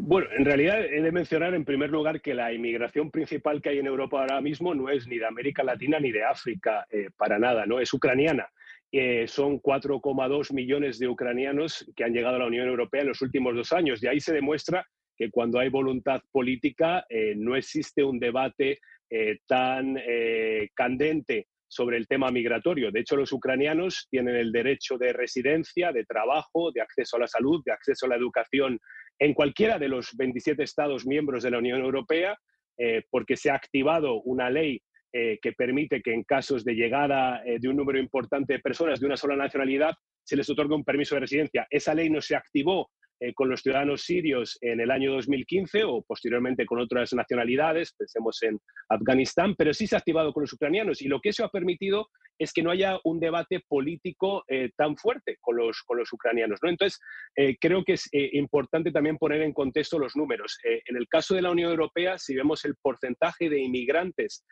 Bueno, 0.00 0.28
en 0.38 0.44
realidad 0.44 0.84
he 0.84 1.02
de 1.02 1.10
mencionar 1.10 1.54
en 1.54 1.64
primer 1.64 1.90
lugar 1.90 2.20
que 2.20 2.32
la 2.32 2.52
inmigración 2.52 3.10
principal 3.10 3.60
que 3.60 3.70
hay 3.70 3.78
en 3.78 3.88
Europa 3.88 4.20
ahora 4.20 4.40
mismo 4.40 4.72
no 4.72 4.88
es 4.88 5.08
ni 5.08 5.18
de 5.18 5.26
América 5.26 5.64
Latina 5.64 5.98
ni 5.98 6.12
de 6.12 6.22
África, 6.22 6.86
eh, 6.88 7.08
para 7.16 7.36
nada, 7.36 7.66
¿no? 7.66 7.80
Es 7.80 7.92
ucraniana. 7.92 8.48
Eh, 8.92 9.26
son 9.26 9.60
4,2 9.60 10.52
millones 10.52 11.00
de 11.00 11.08
ucranianos 11.08 11.84
que 11.96 12.04
han 12.04 12.12
llegado 12.12 12.36
a 12.36 12.38
la 12.38 12.46
Unión 12.46 12.68
Europea 12.68 13.00
en 13.00 13.08
los 13.08 13.22
últimos 13.22 13.56
dos 13.56 13.72
años. 13.72 14.00
Y 14.00 14.06
ahí 14.06 14.20
se 14.20 14.32
demuestra 14.32 14.86
que 15.16 15.32
cuando 15.32 15.58
hay 15.58 15.68
voluntad 15.68 16.22
política 16.30 17.04
eh, 17.08 17.34
no 17.36 17.56
existe 17.56 18.04
un 18.04 18.20
debate 18.20 18.78
tan 19.48 19.96
candente 20.74 21.48
sobre 21.66 21.96
el 21.96 22.06
tema 22.06 22.30
migratorio. 22.30 22.92
De 22.92 23.00
hecho, 23.00 23.16
los 23.16 23.32
ucranianos 23.32 24.06
tienen 24.10 24.36
el 24.36 24.52
derecho 24.52 24.98
de 24.98 25.14
residencia, 25.14 25.92
de 25.92 26.04
trabajo, 26.04 26.70
de 26.72 26.82
acceso 26.82 27.16
a 27.16 27.20
la 27.20 27.26
salud, 27.26 27.62
de 27.64 27.72
acceso 27.72 28.04
a 28.04 28.10
la 28.10 28.16
educación 28.16 28.78
en 29.18 29.34
cualquiera 29.34 29.78
de 29.78 29.88
los 29.88 30.16
27 30.16 30.62
Estados 30.62 31.06
miembros 31.06 31.42
de 31.42 31.50
la 31.50 31.58
Unión 31.58 31.80
Europea, 31.80 32.38
eh, 32.76 33.02
porque 33.10 33.36
se 33.36 33.50
ha 33.50 33.54
activado 33.54 34.20
una 34.22 34.50
ley 34.50 34.80
eh, 35.12 35.38
que 35.42 35.52
permite 35.52 36.00
que 36.00 36.12
en 36.12 36.22
casos 36.22 36.64
de 36.64 36.74
llegada 36.74 37.42
eh, 37.44 37.58
de 37.58 37.68
un 37.68 37.76
número 37.76 37.98
importante 37.98 38.52
de 38.52 38.58
personas 38.60 39.00
de 39.00 39.06
una 39.06 39.16
sola 39.16 39.34
nacionalidad 39.36 39.94
se 40.22 40.36
les 40.36 40.48
otorgue 40.48 40.74
un 40.74 40.84
permiso 40.84 41.16
de 41.16 41.22
residencia. 41.22 41.66
Esa 41.70 41.94
ley 41.94 42.10
no 42.10 42.20
se 42.20 42.36
activó 42.36 42.90
con 43.34 43.48
los 43.48 43.62
ciudadanos 43.62 44.02
sirios 44.02 44.56
en 44.60 44.80
el 44.80 44.92
año 44.92 45.10
2015 45.14 45.82
o 45.82 46.02
posteriormente 46.02 46.64
con 46.64 46.78
otras 46.78 47.12
nacionalidades, 47.14 47.92
pensemos 47.98 48.40
en 48.44 48.60
Afganistán, 48.88 49.56
pero 49.58 49.74
sí 49.74 49.88
se 49.88 49.96
ha 49.96 49.98
activado 49.98 50.32
con 50.32 50.42
los 50.42 50.52
ucranianos 50.52 51.02
y 51.02 51.08
lo 51.08 51.18
que 51.20 51.30
eso 51.30 51.44
ha 51.44 51.50
permitido 51.50 52.10
es 52.38 52.52
que 52.52 52.62
no 52.62 52.70
haya 52.70 52.98
un 53.04 53.20
debate 53.20 53.60
político 53.66 54.44
eh, 54.48 54.70
tan 54.76 54.96
fuerte 54.96 55.36
con 55.40 55.56
los, 55.56 55.82
con 55.82 55.98
los 55.98 56.12
ucranianos. 56.12 56.60
¿no? 56.62 56.70
Entonces, 56.70 57.00
eh, 57.36 57.56
creo 57.60 57.84
que 57.84 57.94
es 57.94 58.08
importante 58.12 58.90
también 58.92 59.18
poner 59.18 59.42
en 59.42 59.52
contexto 59.52 59.98
los 59.98 60.16
números. 60.16 60.58
en 60.62 60.96
el 60.96 61.08
caso 61.08 61.34
de 61.34 61.42
la 61.42 61.50
Unión 61.50 61.70
Europea, 61.70 62.18
si 62.18 62.34
vemos 62.34 62.64
el 62.64 62.76
porcentaje 62.76 63.48
de 63.48 63.60
inmigrantes 63.60 64.44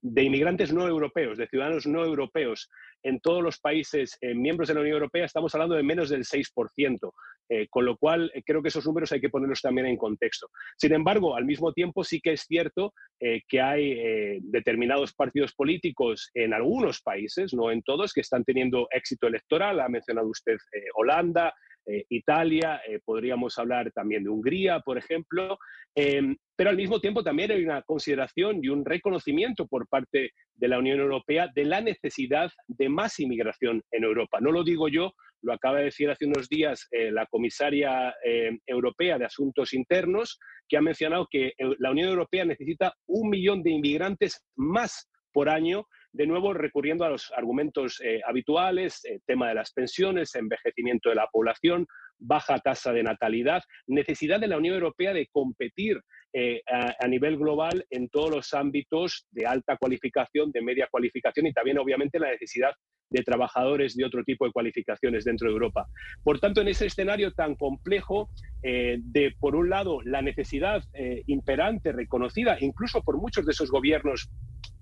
de 0.00 0.22
inmigrantes 0.22 0.72
no 0.72 0.86
europeos, 0.86 1.38
de 1.38 1.48
ciudadanos 1.48 1.86
no 1.86 2.04
europeos 2.04 2.70
en 3.02 3.20
todos 3.20 3.42
los 3.42 3.58
países 3.58 4.16
miembros 4.22 4.68
de 4.68 4.74
la 4.74 4.80
Unión 4.80 4.94
Europea, 4.94 5.24
estamos 5.24 5.54
hablando 5.54 5.74
de 5.74 5.82
menos 5.82 6.08
del 6.08 6.24
6%, 6.24 7.12
con 7.68 7.84
lo 7.84 7.96
cual 7.96 8.30
eh, 8.34 8.42
creo 8.44 8.62
que 8.62 8.68
esos 8.68 8.86
números 8.86 9.12
hay 9.12 9.20
que 9.20 9.30
ponerlos 9.30 9.60
también 9.60 9.86
en 9.86 9.96
contexto. 9.96 10.48
Sin 10.76 10.92
embargo, 10.92 11.36
al 11.36 11.44
mismo 11.44 11.72
tiempo 11.72 12.04
sí 12.04 12.20
que 12.20 12.32
es 12.32 12.42
cierto 12.42 12.94
eh, 13.20 13.42
que 13.48 13.60
hay 13.60 13.92
eh, 13.92 14.38
determinados 14.42 15.12
partidos 15.12 15.52
políticos 15.54 16.30
en 16.34 16.54
algunos 16.54 17.00
países, 17.00 17.52
no 17.54 17.70
en 17.70 17.82
todos, 17.82 18.12
que 18.12 18.20
están 18.20 18.44
teniendo 18.44 18.88
éxito 18.90 19.26
electoral. 19.26 19.80
Ha 19.80 19.88
mencionado 19.88 20.28
usted 20.28 20.56
Holanda, 20.94 21.52
eh, 21.86 22.04
Italia, 22.10 22.80
eh, 22.86 23.00
podríamos 23.04 23.58
hablar 23.58 23.90
también 23.92 24.22
de 24.22 24.30
Hungría, 24.30 24.80
por 24.80 24.98
ejemplo, 24.98 25.58
em, 25.94 26.36
pero 26.54 26.70
al 26.70 26.76
mismo 26.76 27.00
tiempo 27.00 27.24
también 27.24 27.50
hay 27.50 27.64
una 27.64 27.82
consideración 27.82 28.60
y 28.62 28.68
un 28.68 28.84
reconocimiento 28.84 29.66
por 29.66 29.88
parte 29.88 30.30
de 30.54 30.68
la 30.68 30.78
Unión 30.78 31.00
Europea 31.00 31.48
de 31.52 31.64
la 31.64 31.80
necesidad 31.80 32.52
de 32.68 32.88
más 32.88 33.18
inmigración 33.18 33.82
en 33.90 34.04
Europa. 34.04 34.38
No 34.40 34.52
lo 34.52 34.62
digo 34.62 34.88
yo, 34.88 35.12
lo 35.42 35.52
acaba 35.52 35.78
de 35.78 35.86
decir 35.86 36.08
hace 36.08 36.26
unos 36.26 36.48
días 36.48 36.86
eh, 36.92 37.10
la 37.10 37.26
comisaria 37.26 38.14
europea 38.66 39.18
de 39.18 39.24
Asuntos 39.24 39.72
Internos, 39.72 40.38
que 40.68 40.76
ha 40.76 40.80
mencionado 40.80 41.26
que 41.28 41.52
la 41.78 41.90
Unión 41.90 42.10
Europea 42.10 42.44
necesita 42.44 42.94
un 43.06 43.28
millón 43.28 43.62
de 43.62 43.72
inmigrantes 43.72 44.44
más 44.54 45.10
por 45.32 45.48
año 45.48 45.86
de 46.12 46.26
nuevo 46.26 46.52
recurriendo 46.52 47.04
a 47.04 47.10
los 47.10 47.32
argumentos 47.32 48.00
eh, 48.04 48.20
habituales, 48.26 49.04
eh, 49.04 49.20
tema 49.26 49.48
de 49.48 49.54
las 49.54 49.72
pensiones, 49.72 50.34
envejecimiento 50.34 51.08
de 51.08 51.14
la 51.14 51.26
población, 51.32 51.86
baja 52.18 52.58
tasa 52.58 52.92
de 52.92 53.02
natalidad, 53.02 53.62
necesidad 53.86 54.38
de 54.38 54.48
la 54.48 54.58
Unión 54.58 54.74
Europea 54.74 55.12
de 55.12 55.26
competir 55.28 56.00
eh, 56.32 56.62
a, 56.66 57.06
nivel 57.08 57.36
global 57.36 57.84
en 57.90 58.08
todos 58.08 58.30
los 58.30 58.54
ámbitos 58.54 59.26
de 59.30 59.46
alta 59.46 59.76
cualificación, 59.76 60.50
de 60.50 60.62
media 60.62 60.88
cualificación 60.90 61.46
y 61.46 61.52
también 61.52 61.78
obviamente 61.78 62.18
la 62.18 62.30
necesidad 62.30 62.72
de 63.10 63.22
trabajadores 63.22 63.94
de 63.94 64.04
otro 64.04 64.24
tipo 64.24 64.46
de 64.46 64.52
cualificaciones 64.52 65.24
dentro 65.24 65.48
de 65.48 65.52
Europa. 65.52 65.86
Por 66.24 66.40
tanto, 66.40 66.62
en 66.62 66.68
ese 66.68 66.86
escenario 66.86 67.32
tan 67.32 67.56
complejo 67.56 68.30
de, 68.62 69.34
por 69.38 69.54
un 69.54 69.68
lado, 69.68 70.00
la 70.02 70.22
necesidad 70.22 70.82
imperante, 71.26 71.92
reconocida 71.92 72.56
incluso 72.58 73.02
por 73.02 73.18
muchos 73.18 73.44
de 73.44 73.52
esos 73.52 73.70
gobiernos 73.70 74.30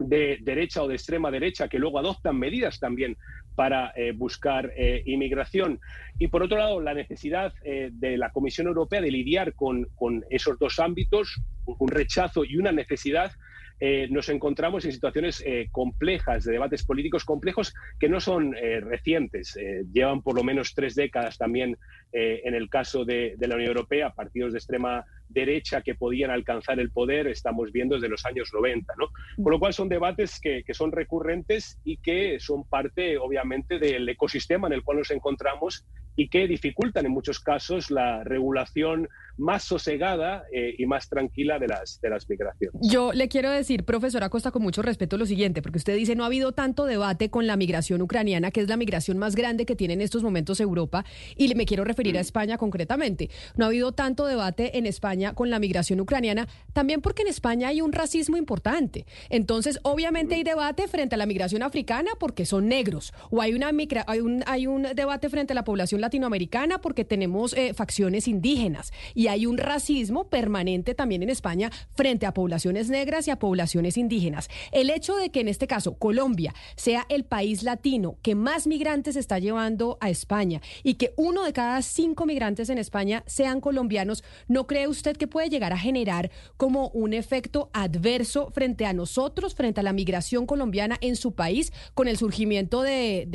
de 0.01 0.39
derecha 0.43 0.83
o 0.83 0.89
de 0.89 0.95
extrema 0.95 1.31
derecha 1.31 1.69
que 1.69 1.79
luego 1.79 1.99
adoptan 1.99 2.39
medidas 2.39 2.79
también 2.79 3.17
para 3.55 3.93
eh, 3.97 4.13
buscar 4.13 4.73
eh, 4.77 5.03
inmigración. 5.07 5.81
Y 6.19 6.29
por 6.29 6.43
otro 6.43 6.59
lado, 6.59 6.81
la 6.81 6.95
necesidad 6.95 7.53
eh, 7.65 7.91
de 7.93 8.17
la 8.17 8.31
Comisión 8.31 8.67
Europea 8.67 9.01
de 9.01 9.11
lidiar 9.11 9.55
con, 9.55 9.87
con, 9.95 10.25
esos 10.31 10.59
dos 10.59 10.79
ámbitos, 10.79 11.41
un 11.65 11.89
rechazo 11.89 12.45
y 12.45 12.57
una 12.57 12.73
necesidad 12.73 13.33
eh, 13.83 14.09
nos 14.11 14.29
encontramos 14.29 14.85
en 14.85 14.93
situaciones 14.93 15.43
eh, 15.47 15.69
complejas, 15.73 16.45
de 16.45 16.53
debates 16.53 16.85
políticos 16.85 17.25
complejos 17.25 17.75
que 17.99 18.11
no 18.11 18.21
son 18.21 18.55
eh, 18.55 18.81
recientes. 18.81 19.59
llevan 19.91 20.23
por 20.23 20.35
lo 20.37 20.45
menos 20.45 20.75
tres 20.75 20.95
décadas 20.95 21.39
también 21.39 21.79
en 22.13 22.55
el 22.57 22.69
caso 22.69 23.05
de, 23.05 23.35
de, 23.39 23.47
la 23.47 23.55
Unión 23.55 23.69
Europea, 23.69 24.11
partidos 24.11 24.53
de 24.53 24.59
extrema 24.59 25.05
derecha 25.29 25.81
que 25.81 25.95
podían 25.95 26.33
alcanzar 26.33 26.81
el 26.81 26.91
poder, 26.91 27.29
estamos 27.29 27.71
viendo 27.71 27.95
desde 27.95 28.09
los 28.09 28.27
años 28.27 28.51
90. 28.53 28.95
¿no? 28.99 29.11
Por 29.41 29.53
lo 29.53 29.61
cual 29.61 29.73
son 29.73 29.89
debates 29.89 30.41
que, 30.41 30.65
que 30.65 30.75
son 30.75 30.91
recurrentes 30.91 31.79
y 31.85 31.99
que 31.99 32.41
son 32.41 32.65
parte, 32.65 33.17
obviamente, 33.17 33.79
del 33.79 34.09
ecosistema 34.09 34.67
en 34.67 34.73
el 34.73 34.83
cual 34.83 34.99
nos 34.99 35.13
encontramos 35.13 35.87
y 36.21 36.29
que 36.29 36.47
dificultan 36.47 37.07
en 37.07 37.13
muchos 37.13 37.41
casos 37.41 37.91
la 37.91 38.23
regulación 38.25 39.09
más 39.39 39.65
sosegada 39.65 40.45
eh, 40.53 40.75
y 40.77 40.85
más 40.85 41.09
tranquila 41.09 41.59
de 41.59 41.67
las, 41.67 41.99
de 42.03 42.11
las 42.11 42.29
migraciones. 42.29 42.79
Yo 42.83 43.15
le 43.15 43.29
quiero 43.29 43.51
decir, 43.51 43.85
profesora 43.85 44.29
Costa, 44.29 44.51
con 44.51 44.61
mucho 44.61 44.83
respeto 44.83 45.17
lo 45.17 45.25
siguiente, 45.25 45.63
porque 45.63 45.79
usted 45.79 45.97
dice 45.97 46.15
no 46.15 46.25
ha 46.25 46.27
habido 46.27 46.53
tanto 46.53 46.85
debate 46.85 47.31
con 47.31 47.47
la 47.47 47.57
migración 47.57 48.03
ucraniana, 48.03 48.51
que 48.51 48.61
es 48.61 48.69
la 48.69 48.77
migración 48.77 49.17
más 49.17 49.35
grande 49.35 49.65
que 49.65 49.77
tiene 49.77 49.95
en 49.95 50.03
estos 50.03 50.23
momentos 50.23 50.61
Europa, 50.61 51.07
y 51.37 51.55
me 51.55 51.65
quiero 51.65 51.85
referir 51.85 52.19
a 52.19 52.21
mm. 52.21 52.29
España 52.29 52.59
concretamente. 52.59 53.31
No 53.57 53.65
ha 53.65 53.69
habido 53.69 53.93
tanto 53.93 54.27
debate 54.27 54.77
en 54.77 54.85
España 54.85 55.33
con 55.33 55.49
la 55.49 55.59
migración 55.59 56.01
ucraniana, 56.01 56.49
también 56.75 57.01
porque 57.01 57.23
en 57.23 57.29
España 57.29 57.69
hay 57.69 57.81
un 57.81 57.93
racismo 57.93 58.37
importante. 58.37 59.07
Entonces, 59.31 59.81
obviamente 59.85 60.35
hay 60.35 60.43
debate 60.43 60.87
frente 60.87 61.15
a 61.15 61.19
la 61.19 61.25
migración 61.25 61.63
africana 61.63 62.11
porque 62.19 62.45
son 62.45 62.69
negros, 62.69 63.15
o 63.31 63.41
hay, 63.41 63.55
una 63.55 63.73
migra 63.73 64.05
hay, 64.07 64.21
un, 64.21 64.45
hay 64.47 64.67
un 64.67 64.83
debate 64.95 65.31
frente 65.31 65.55
a 65.55 65.57
la 65.57 65.65
población 65.65 66.03
latinoamericana 66.11 66.81
porque 66.81 67.05
tenemos 67.05 67.53
eh, 67.53 67.73
facciones 67.73 68.27
indígenas. 68.27 68.93
Y 69.15 69.29
hay 69.29 69.47
un 69.47 69.59
racismo 69.59 70.29
permanente 70.29 70.95
también 70.97 71.23
en 71.23 71.31
España 71.31 71.71
frente 71.95 72.27
a 72.27 72.35
poblaciones 72.35 72.91
negras 72.91 73.29
y 73.29 73.31
a 73.31 73.39
poblaciones 73.39 73.97
indígenas. 73.97 74.49
El 74.73 74.91
hecho 74.91 75.15
de 75.15 75.31
que 75.31 75.41
en 75.41 75.47
este 75.49 75.69
caso 75.69 75.95
Colombia 75.95 76.53
sea 76.75 77.07
el 77.09 77.25
país 77.25 77.63
latino 77.63 78.17
que 78.23 78.35
más 78.35 78.67
migrantes 78.67 79.15
está 79.15 79.39
llevando 79.39 79.99
a 80.01 80.11
España 80.11 80.61
y 80.83 80.95
que 80.95 81.15
uno 81.17 81.45
de 81.45 81.53
cada 81.53 81.81
cinco 81.83 82.27
migrantes 82.27 82.69
en 82.71 82.79
España 82.79 83.23
sean 83.27 83.61
colombianos, 83.61 84.25
¿no 84.49 84.67
cree 84.67 84.89
usted 84.89 85.17
que 85.17 85.29
puede 85.29 85.49
llegar 85.49 85.73
a 85.73 85.79
generar 85.79 86.33
como 86.57 86.89
un 86.89 87.13
efecto 87.13 87.71
adverso 87.73 88.51
frente 88.53 88.85
a 88.85 88.93
nosotros, 88.93 89.55
frente 89.55 89.79
a 89.79 89.85
la 89.85 89.93
migración 89.93 90.45
colombiana 90.45 90.99
en 91.01 91.15
su 91.15 91.33
país, 91.33 91.73
con 91.95 92.09
el 92.09 92.17
surgimiento 92.17 92.83
de, 92.83 93.29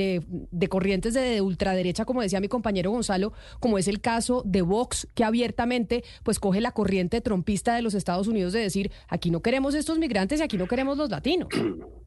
de 0.51 0.67
corrientes 0.67 1.13
de 1.13 1.39
ultraderecha, 1.39 2.03
como 2.03 2.21
decía 2.21 2.41
mi 2.41 2.49
compañero 2.55 2.91
Gonzalo, 2.91 3.33
como 3.59 3.77
es 3.77 3.87
el 3.87 4.01
caso 4.01 4.41
de 4.45 4.61
Vox, 4.61 5.07
que 5.13 5.23
abiertamente 5.23 6.03
pues 6.23 6.39
coge 6.39 6.61
la 6.61 6.71
corriente 6.71 7.21
trompista 7.21 7.75
de 7.75 7.81
los 7.81 7.93
Estados 7.93 8.27
Unidos 8.27 8.53
de 8.53 8.61
decir, 8.61 8.91
aquí 9.07 9.29
no 9.29 9.41
queremos 9.41 9.75
estos 9.75 9.99
migrantes 9.99 10.39
y 10.39 10.43
aquí 10.43 10.57
no 10.57 10.67
queremos 10.67 10.97
los 10.97 11.09
latinos. 11.09 11.49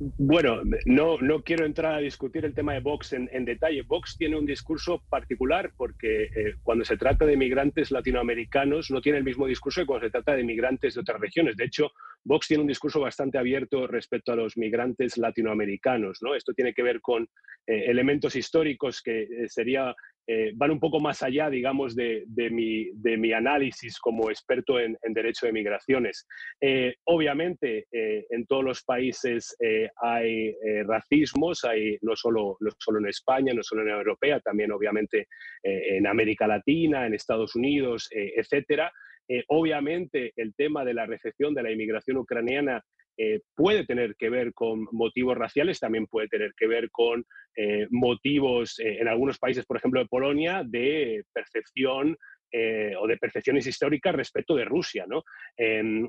Bueno, 0.00 0.62
no, 0.86 1.18
no 1.18 1.42
quiero 1.42 1.66
entrar 1.66 1.94
a 1.94 1.98
discutir 1.98 2.44
el 2.44 2.54
tema 2.54 2.72
de 2.72 2.80
Vox 2.80 3.12
en, 3.14 3.44
detalle. 3.44 3.82
Vox 3.82 4.16
tiene 4.16 4.36
un 4.36 4.46
discurso 4.46 5.02
particular 5.08 5.72
porque 5.76 6.24
eh, 6.24 6.54
cuando 6.62 6.84
se 6.84 6.96
trata 6.96 7.26
de 7.26 7.36
migrantes 7.36 7.90
latinoamericanos 7.90 8.92
no 8.92 9.00
tiene 9.00 9.18
el 9.18 9.24
mismo 9.24 9.46
discurso 9.46 9.80
que 9.80 9.86
cuando 9.86 10.06
se 10.06 10.12
trata 10.12 10.36
de 10.36 10.44
migrantes 10.44 10.94
de 10.94 11.00
otras 11.00 11.20
regiones. 11.20 11.56
De 11.56 11.64
hecho, 11.64 11.90
Vox 12.22 12.46
tiene 12.46 12.60
un 12.60 12.68
discurso 12.68 13.00
bastante 13.00 13.38
abierto 13.38 13.88
respecto 13.88 14.30
a 14.30 14.36
los 14.36 14.56
migrantes 14.56 15.18
latinoamericanos. 15.18 16.18
¿no? 16.22 16.36
Esto 16.36 16.54
tiene 16.54 16.74
que 16.74 16.84
ver 16.84 17.00
con 17.00 17.24
eh, 17.66 17.86
elementos 17.88 18.36
históricos 18.36 19.02
que 19.02 19.22
eh, 19.22 19.48
sería 19.48 19.96
eh, 20.30 20.52
van 20.54 20.72
un 20.72 20.78
poco 20.78 21.00
más 21.00 21.22
allá, 21.22 21.48
digamos, 21.48 21.96
de, 21.96 22.26
mi, 22.50 23.32
análisis 23.32 23.98
como 23.98 24.28
experto 24.28 24.78
en, 24.78 24.94
derecho 25.14 25.46
de 25.46 25.54
migraciones. 25.54 26.26
Eh, 26.60 26.96
obviamente, 27.04 27.86
eh, 27.90 28.26
en 28.28 28.46
todos 28.46 28.62
los 28.62 28.82
países 28.82 29.56
hay 30.02 30.54
racismos, 30.84 31.64
hay, 31.64 31.96
no, 32.02 32.14
solo, 32.14 32.58
no 32.60 32.70
solo 32.78 32.98
en 32.98 33.06
España, 33.06 33.54
no 33.54 33.62
solo 33.62 33.80
en 33.80 33.88
la 33.88 33.94
Unión 33.94 34.06
Europea, 34.06 34.40
también 34.40 34.70
obviamente 34.70 35.28
en 35.62 36.06
América 36.06 36.46
Latina, 36.46 37.06
en 37.06 37.14
Estados 37.14 37.56
Unidos, 37.56 38.08
etcétera. 38.12 38.92
obviamente, 39.48 40.32
el 40.36 40.54
tema 40.54 40.84
de 40.84 40.92
la 40.92 41.06
recepción 41.06 41.54
de 41.54 41.62
la 41.62 41.72
inmigración 41.72 42.18
ucraniana 42.18 42.84
eh, 43.20 43.40
puede 43.56 43.84
tener 43.84 44.14
que 44.14 44.30
ver 44.30 44.54
con 44.54 44.86
motivos 44.92 45.36
raciales, 45.36 45.80
también 45.80 46.06
puede 46.06 46.28
tener 46.28 46.52
que 46.56 46.68
ver 46.68 46.88
con 46.92 47.24
eh, 47.56 47.88
motivos, 47.90 48.78
eh, 48.78 48.98
en 49.00 49.08
algunos 49.08 49.38
países, 49.38 49.66
por 49.66 49.76
ejemplo, 49.76 49.98
de 50.00 50.06
Polonia, 50.06 50.62
de 50.64 51.24
percepción 51.32 52.16
o 52.50 53.06
de 53.06 53.18
percepciones 53.18 53.66
históricas 53.66 54.14
respecto 54.14 54.56
de 54.56 54.64
Rusia. 54.64 55.04
Em, 55.54 56.08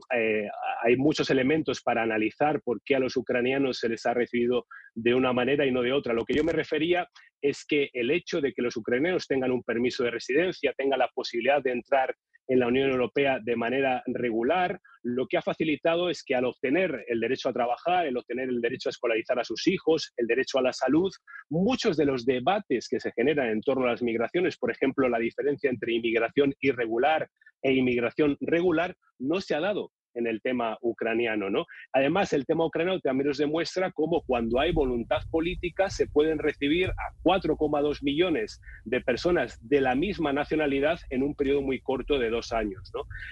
hay 0.81 0.95
muchos 0.95 1.29
elementos 1.31 1.81
para 1.81 2.01
analizar 2.01 2.61
por 2.61 2.81
qué 2.85 2.95
a 2.95 2.99
los 2.99 3.17
ucranianos 3.17 3.79
se 3.79 3.89
les 3.89 4.05
ha 4.05 4.13
recibido 4.13 4.65
de 4.95 5.13
una 5.13 5.33
manera 5.33 5.65
y 5.65 5.71
no 5.73 5.81
de 5.81 5.91
otra. 5.91 6.13
Lo 6.13 6.23
que 6.23 6.33
yo 6.33 6.45
me 6.45 6.53
refería 6.53 7.09
es 7.41 7.65
que 7.65 7.89
el 7.91 8.09
hecho 8.09 8.39
de 8.39 8.53
que 8.53 8.61
los 8.61 8.77
ucranianos 8.77 9.27
tengan 9.27 9.51
un 9.51 9.63
permiso 9.63 10.05
de 10.05 10.11
residencia, 10.11 10.73
tengan 10.77 10.99
la 10.99 11.09
posibilidad 11.09 11.61
de 11.61 11.73
entrar 11.73 12.15
en 12.49 12.59
la 12.59 12.67
Unión 12.67 12.89
Europea 12.89 13.39
de 13.41 13.55
manera 13.55 14.03
regular, 14.07 14.81
lo 15.03 15.27
que 15.27 15.37
ha 15.37 15.41
facilitado 15.41 16.09
es 16.09 16.23
que 16.23 16.35
al 16.35 16.45
obtener 16.45 17.05
el 17.07 17.19
derecho 17.19 17.47
a 17.47 17.53
trabajar, 17.53 18.07
el 18.07 18.17
obtener 18.17 18.49
el 18.49 18.59
derecho 18.59 18.89
a 18.89 18.91
escolarizar 18.91 19.39
a 19.39 19.45
sus 19.45 19.67
hijos, 19.67 20.11
el 20.17 20.27
derecho 20.27 20.57
a 20.57 20.63
la 20.63 20.73
salud, 20.73 21.11
muchos 21.49 21.95
de 21.95 22.05
los 22.05 22.25
debates 22.25 22.89
que 22.89 22.99
se 22.99 23.11
generan 23.11 23.49
en 23.49 23.61
torno 23.61 23.85
a 23.85 23.91
las 23.91 24.01
migraciones, 24.01 24.57
por 24.57 24.71
ejemplo, 24.71 25.07
la 25.07 25.19
diferencia 25.19 25.69
entre 25.69 25.93
inmigración 25.93 26.53
irregular 26.59 27.29
e 27.61 27.73
inmigración 27.73 28.35
regular, 28.41 28.95
no 29.19 29.41
se 29.41 29.53
ha 29.53 29.59
dado 29.59 29.91
en 30.13 30.27
el 30.27 30.41
tema 30.41 30.77
ucraniano. 30.81 31.49
¿no? 31.49 31.65
Además, 31.93 32.33
el 32.33 32.45
tema 32.45 32.65
ucraniano 32.65 32.99
también 32.99 33.27
nos 33.27 33.37
demuestra 33.37 33.91
cómo 33.91 34.21
cuando 34.21 34.59
hay 34.59 34.71
voluntad 34.71 35.21
política 35.29 35.89
se 35.89 36.07
pueden 36.07 36.39
recibir 36.39 36.89
a 36.89 37.13
4,2 37.23 38.03
millones 38.03 38.61
de 38.85 39.01
personas 39.01 39.59
de 39.67 39.81
la 39.81 39.95
misma 39.95 40.33
nacionalidad 40.33 40.99
en 41.09 41.23
un 41.23 41.35
periodo 41.35 41.61
muy 41.61 41.79
corto 41.79 42.17
de 42.17 42.29
dos 42.29 42.51
años. 42.51 42.91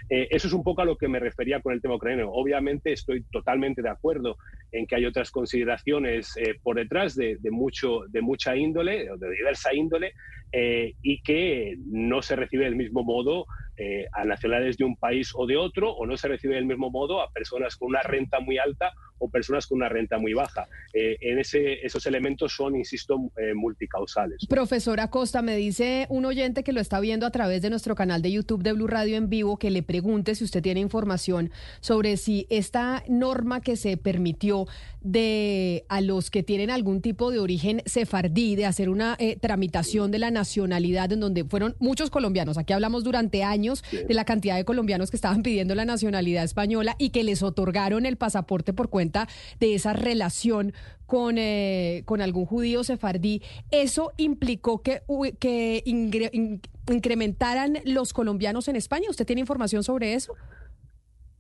Eh, 0.10 0.28
eso 0.32 0.48
es 0.48 0.54
un 0.54 0.64
poco 0.64 0.82
a 0.82 0.86
lo 0.86 0.98
que 0.98 1.08
me 1.08 1.20
refería 1.20 1.62
con 1.62 1.74
el 1.74 1.82
tema 1.82 1.96
ucraniano. 1.96 2.32
Obviamente 2.32 2.92
estoy 2.92 3.24
totalmente 3.32 3.82
de 3.82 3.90
acuerdo 3.90 4.38
en 4.72 4.86
que 4.86 4.96
hay 4.96 5.06
otras 5.06 5.32
consideraciones 5.32 6.36
eh, 6.38 6.56
por 6.62 6.76
detrás 6.76 7.16
de, 7.16 7.38
mucho, 7.52 8.02
de 8.10 8.22
mucha 8.22 8.56
índole, 8.56 9.08
de 9.18 9.32
diversa 9.32 9.74
índole, 9.74 10.14
eh, 10.52 10.94
y 11.02 11.22
que 11.22 11.78
no 11.86 12.22
se 12.22 12.36
recibe 12.36 12.66
del 12.66 12.76
mismo 12.76 13.04
modo 13.04 13.46
eh, 13.80 14.08
a 14.12 14.26
nacionales 14.26 14.76
de 14.78 14.86
un 14.86 14.96
país 14.96 15.32
o 15.36 15.46
de 15.46 15.56
otro, 15.56 15.92
o 15.92 16.08
no 16.08 16.18
se 16.18 16.28
recibe 16.28 16.56
del 16.56 16.66
mismo 16.66 16.90
modo 16.90 17.22
a 17.22 17.30
personas 17.30 17.76
con 17.76 17.90
una 17.90 18.02
renta 18.02 18.40
muy 18.40 18.58
alta 18.58 18.92
o 19.20 19.30
personas 19.30 19.68
con 19.68 19.78
una 19.78 19.88
renta 19.88 20.18
muy 20.18 20.34
baja. 20.34 20.68
Eh, 20.94 21.18
en 21.22 21.38
ese, 21.38 21.86
esos 21.86 22.08
elementos 22.08 22.56
son, 22.56 22.76
insisto, 22.76 23.32
eh, 23.38 23.54
multicausales. 23.54 24.48
Profesora 24.48 25.12
Costa, 25.12 25.44
me 25.44 25.56
dice 25.56 26.08
un 26.10 26.26
oyente 26.26 26.64
que 26.64 26.74
lo 26.74 26.82
está 26.82 27.00
viendo 27.00 27.28
a 27.28 27.32
través 27.32 27.62
de 27.62 27.70
nuestro 27.70 27.94
canal 27.94 28.24
de 28.24 28.32
YouTube 28.32 28.64
de 28.64 28.74
Blue 28.74 28.88
Radio 28.88 29.16
en 29.16 29.30
vivo 29.30 29.58
que 29.58 29.70
le 29.70 29.84
pregunte 29.84 30.34
si 30.34 30.44
usted 30.44 30.64
tiene 30.64 30.80
información 30.80 31.52
sobre 31.80 32.18
si 32.18 32.48
esta 32.50 33.04
norma 33.08 33.62
que 33.62 33.76
se 33.76 33.96
permitió 33.98 34.66
de 35.02 35.86
a 35.88 36.02
los 36.02 36.32
que 36.32 36.42
tienen 36.42 36.72
algún 36.72 37.02
tipo 37.02 37.30
de 37.30 37.40
origen 37.40 37.84
sefardí 37.86 38.56
de 38.56 38.66
hacer 38.66 38.90
una 38.90 39.18
tramitación 39.40 40.12
de 40.12 40.20
la 40.20 40.32
nacionalidad 40.32 41.12
en 41.14 41.20
donde 41.20 41.46
fueron 41.46 41.76
muchos 41.80 42.10
colombianos. 42.10 42.58
Aquí 42.58 42.74
hablamos 42.74 43.04
durante 43.04 43.44
años 43.44 43.67
de 43.92 44.14
la 44.14 44.26
cantidad 44.26 44.56
de 44.56 44.66
colombianos 44.66 45.12
que 45.12 45.18
estaban 45.18 45.44
pidiendo 45.44 45.76
la 45.76 45.86
nacionalidad 45.86 46.44
española 46.44 46.96
y 46.98 47.10
que 47.10 47.24
les 47.24 47.44
otorgaron 47.44 48.06
el 48.06 48.18
pasaporte 48.18 48.74
por 48.74 48.90
cuenta 48.90 49.28
de 49.60 49.76
esa 49.76 49.94
relación 49.94 50.74
con, 51.06 51.38
eh, 51.38 52.04
con 52.06 52.22
algún 52.22 52.46
judío 52.46 52.84
sefardí. 52.84 53.42
¿Eso 53.72 54.12
implicó 54.18 54.82
que, 54.82 55.02
que 55.40 55.84
incrementaran 55.86 57.80
los 57.86 58.14
colombianos 58.14 58.68
en 58.68 58.76
España? 58.76 59.10
¿Usted 59.10 59.26
tiene 59.26 59.42
información 59.42 59.84
sobre 59.84 60.14
eso? 60.14 60.34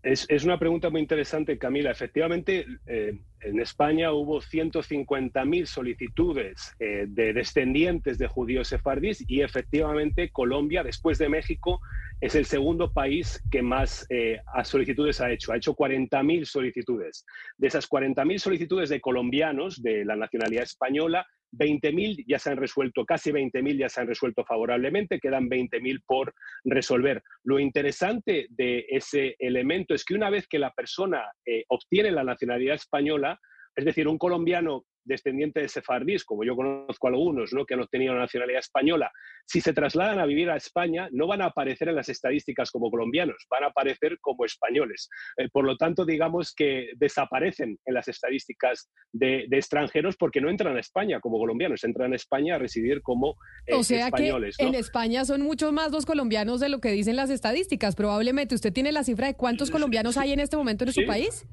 Es, 0.07 0.45
una 0.45 0.57
pregunta 0.57 0.89
muy 0.89 1.01
interesante, 1.01 1.57
Camila. 1.57 1.91
Efectivamente, 1.91 2.65
eh, 2.85 3.19
en 3.41 3.59
España 3.59 4.13
hubo 4.13 4.39
150.000 4.39 5.65
solicitudes 5.65 6.73
eh, 6.79 7.07
de 7.09 7.33
descendientes 7.33 8.17
de 8.17 8.27
judíos 8.27 8.69
sefardíes 8.69 9.25
y 9.27 9.41
efectivamente 9.41 10.29
Colombia, 10.29 10.81
después 10.81 11.17
de 11.17 11.27
México, 11.27 11.81
es 12.21 12.35
el 12.35 12.45
segundo 12.45 12.93
país 12.93 13.43
que 13.51 13.61
más 13.61 14.05
eh, 14.09 14.39
solicitudes 14.63 15.19
ha 15.19 15.29
hecho. 15.29 15.51
Ha 15.51 15.57
hecho 15.57 15.75
40.000 15.75 16.45
solicitudes. 16.45 17.25
De 17.57 17.67
esas 17.67 17.89
40.000 17.89 18.37
solicitudes 18.37 18.87
de 18.87 19.01
colombianos 19.01 19.81
de 19.83 20.05
la 20.05 20.15
nacionalidad 20.15 20.63
española, 20.63 21.27
20.000 21.51 22.25
ya 22.27 22.39
se 22.39 22.51
han 22.51 22.57
resuelto, 22.57 23.05
casi 23.05 23.31
20.000 23.31 23.77
ya 23.77 23.89
se 23.89 24.01
han 24.01 24.07
resuelto 24.07 24.43
favorablemente, 24.43 25.19
quedan 25.19 25.49
20.000 25.49 26.01
por 26.05 26.33
resolver. 26.63 27.23
Lo 27.43 27.59
interesante 27.59 28.47
de 28.49 28.85
ese 28.89 29.35
elemento 29.39 29.93
es 29.93 30.03
que 30.03 30.15
una 30.15 30.29
vez 30.29 30.47
que 30.47 30.59
la 30.59 30.71
persona 30.71 31.23
eh, 31.45 31.63
obtiene 31.69 32.11
la 32.11 32.23
nacionalidad 32.23 32.75
española, 32.75 33.39
es 33.75 33.85
decir, 33.85 34.07
un 34.07 34.17
colombiano 34.17 34.85
descendientes 35.07 35.63
de 35.63 35.69
sefardíes, 35.69 36.23
como 36.23 36.43
yo 36.43 36.55
conozco 36.55 37.07
algunos, 37.07 37.53
¿no? 37.53 37.65
que 37.65 37.73
han 37.73 37.81
obtenido 37.81 38.13
la 38.13 38.21
nacionalidad 38.21 38.59
española, 38.59 39.11
si 39.45 39.61
se 39.61 39.73
trasladan 39.73 40.19
a 40.19 40.25
vivir 40.25 40.49
a 40.49 40.57
España, 40.57 41.07
no 41.11 41.27
van 41.27 41.41
a 41.41 41.45
aparecer 41.45 41.89
en 41.89 41.95
las 41.95 42.09
estadísticas 42.09 42.71
como 42.71 42.91
colombianos, 42.91 43.45
van 43.49 43.63
a 43.63 43.67
aparecer 43.67 44.19
como 44.19 44.45
españoles. 44.45 45.09
Eh, 45.37 45.49
por 45.51 45.65
lo 45.65 45.77
tanto, 45.77 46.05
digamos 46.05 46.53
que 46.53 46.91
desaparecen 46.97 47.77
en 47.85 47.93
las 47.93 48.07
estadísticas 48.07 48.89
de, 49.11 49.47
extranjeros 49.51 50.17
porque 50.17 50.41
no 50.41 50.49
entran 50.49 50.75
a 50.75 50.79
España 50.79 51.19
como 51.19 51.39
colombianos, 51.39 51.83
entran 51.83 52.13
a 52.13 52.15
España 52.15 52.55
a 52.55 52.59
residir 52.59 53.01
como 53.01 53.35
eh, 53.65 53.73
o 53.73 53.83
sea 53.83 54.11
Que 54.11 54.29
en 54.57 54.75
España 54.75 55.25
son 55.25 55.41
muchos 55.41 55.71
más 55.73 55.91
los 55.91 56.05
colombianos 56.05 56.59
de 56.59 56.69
lo 56.69 56.79
que 56.79 56.91
dicen 56.91 57.15
las 57.15 57.29
estadísticas. 57.29 57.95
Probablemente 57.95 58.55
usted 58.55 58.73
tiene 58.73 58.91
la 58.91 59.03
cifra 59.03 59.27
de 59.27 59.35
cuántos 59.35 59.71
colombianos 59.71 60.17
hay 60.17 60.33
en 60.33 60.39
este 60.39 60.57
momento 60.57 60.83
en 60.83 60.93
su 60.93 61.05
país. 61.05 61.45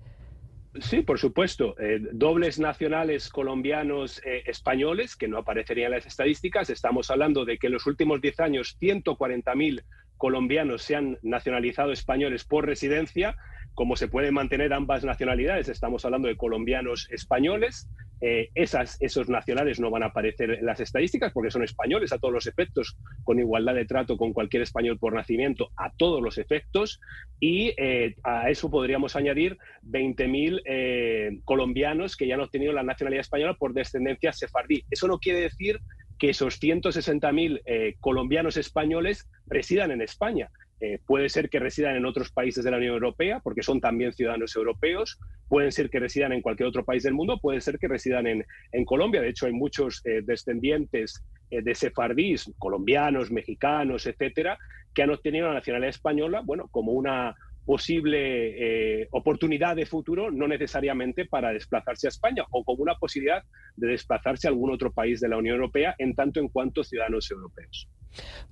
Sí, 0.80 1.02
por 1.02 1.18
supuesto. 1.20 1.76
Eh, 1.78 2.00
dobles 2.12 2.58
nacionales 2.58 3.28
colombianos 3.28 4.20
eh, 4.24 4.42
españoles, 4.46 5.14
que 5.14 5.28
no 5.28 5.38
aparecerían 5.38 5.92
en 5.92 5.98
las 5.98 6.06
estadísticas. 6.06 6.68
Estamos 6.68 7.10
hablando 7.10 7.44
de 7.44 7.58
que 7.58 7.68
en 7.68 7.74
los 7.74 7.87
últimos 7.87 8.20
10 8.20 8.40
años 8.40 8.76
140.000 8.80 9.84
colombianos 10.16 10.82
se 10.82 10.96
han 10.96 11.18
nacionalizado 11.22 11.92
españoles 11.92 12.44
por 12.44 12.66
residencia. 12.66 13.37
Como 13.74 13.94
se 13.96 14.08
pueden 14.08 14.34
mantener 14.34 14.72
ambas 14.72 15.04
nacionalidades, 15.04 15.68
estamos 15.68 16.04
hablando 16.04 16.28
de 16.28 16.37
colombianos 16.37 17.08
españoles. 17.10 17.88
Eh, 18.20 18.50
esos 18.55 19.29
nacionales 19.29 19.81
no 19.81 19.90
van 19.90 20.03
a 20.03 20.07
aparecer 20.07 20.50
en 20.50 20.66
las 20.66 20.81
estadísticas 20.81 21.33
porque 21.33 21.50
son 21.50 21.62
españoles 21.62 22.12
a 22.12 22.18
todos 22.18 22.33
los 22.33 22.46
efectos, 22.46 22.96
con 23.22 23.38
igualdad 23.38 23.74
de 23.74 23.85
trato 23.85 24.16
con 24.16 24.33
cualquier 24.33 24.62
español 24.62 24.98
por 24.98 25.14
nacimiento 25.14 25.70
a 25.77 25.90
todos 25.90 26.22
los 26.22 26.38
efectos. 26.38 27.00
Y 27.40 27.74
eh, 27.77 28.16
a 28.22 28.50
eso 28.50 28.70
podríamos 28.70 29.16
añadir 29.16 29.59
20.000 29.85 30.62
eh, 30.64 31.38
colombianos 31.44 32.16
que 32.16 32.27
ya 32.27 32.35
han 32.35 32.40
obtenido 32.40 32.72
la 32.72 32.83
nacionalidad 32.83 33.20
española 33.20 33.55
por 33.55 33.74
descendencia 33.74 34.33
sefardí. 34.33 34.85
Eso 34.90 35.09
no 35.09 35.18
quiere 35.18 35.40
decir 35.40 35.81
que 36.18 36.31
esos 36.31 36.62
160.000 36.62 37.96
colombianos 37.98 38.57
españoles 38.57 39.29
residan 39.46 39.90
en 39.90 40.00
España. 40.00 40.48
Eh, 40.80 40.98
puede 41.06 41.28
ser 41.28 41.48
que 41.48 41.58
residan 41.58 41.96
en 41.96 42.04
otros 42.04 42.30
países 42.30 42.64
de 42.64 42.70
la 42.70 42.76
Unión 42.76 42.94
Europea, 42.94 43.40
porque 43.40 43.62
son 43.62 43.80
también 43.80 44.12
ciudadanos 44.12 44.54
europeos. 44.56 45.18
Pueden 45.48 45.72
ser 45.72 45.88
que 45.88 46.00
residan 46.00 46.32
en 46.32 46.42
cualquier 46.42 46.68
otro 46.68 46.84
país 46.84 47.02
del 47.02 47.14
mundo. 47.14 47.38
Puede 47.40 47.60
ser 47.60 47.78
que 47.78 47.88
residan 47.88 48.26
en, 48.26 48.44
Colombia. 48.84 49.20
De 49.20 49.28
hecho, 49.28 49.46
hay 49.46 49.52
muchos 49.52 50.02
eh, 50.04 50.20
descendientes 50.22 51.24
eh, 51.50 51.62
de 51.62 51.74
sefardíes, 51.74 52.52
colombianos, 52.58 53.30
mexicanos, 53.30 54.06
etcétera, 54.06 54.58
que 54.92 55.02
han 55.02 55.10
obtenido 55.10 55.48
la 55.48 55.54
nacionalidad 55.54 55.90
española, 55.90 56.42
bueno, 56.44 56.68
como 56.70 56.92
una 56.92 57.34
posible 57.64 59.09
oportunidad 59.11 59.77
de 59.77 59.87
futuro, 59.87 60.31
no 60.31 60.46
necesariamente 60.48 61.24
para 61.24 61.53
desplazarse 61.53 62.07
a 62.07 62.11
España, 62.11 62.44
o 62.50 62.64
como 62.64 62.83
una 62.83 62.94
posibilidad 62.96 63.42
de 63.77 63.88
desplazarse 63.88 64.46
a 64.46 64.50
algún 64.50 64.72
otro 64.72 64.92
país 64.92 65.20
de 65.20 65.29
la 65.29 65.37
Unión 65.37 65.57
Europea, 65.57 65.94
en 65.98 66.14
tanto 66.14 66.40
en 66.40 66.48
cuanto 66.48 66.85
ciudadanos 66.85 67.31
europeos. 67.31 67.88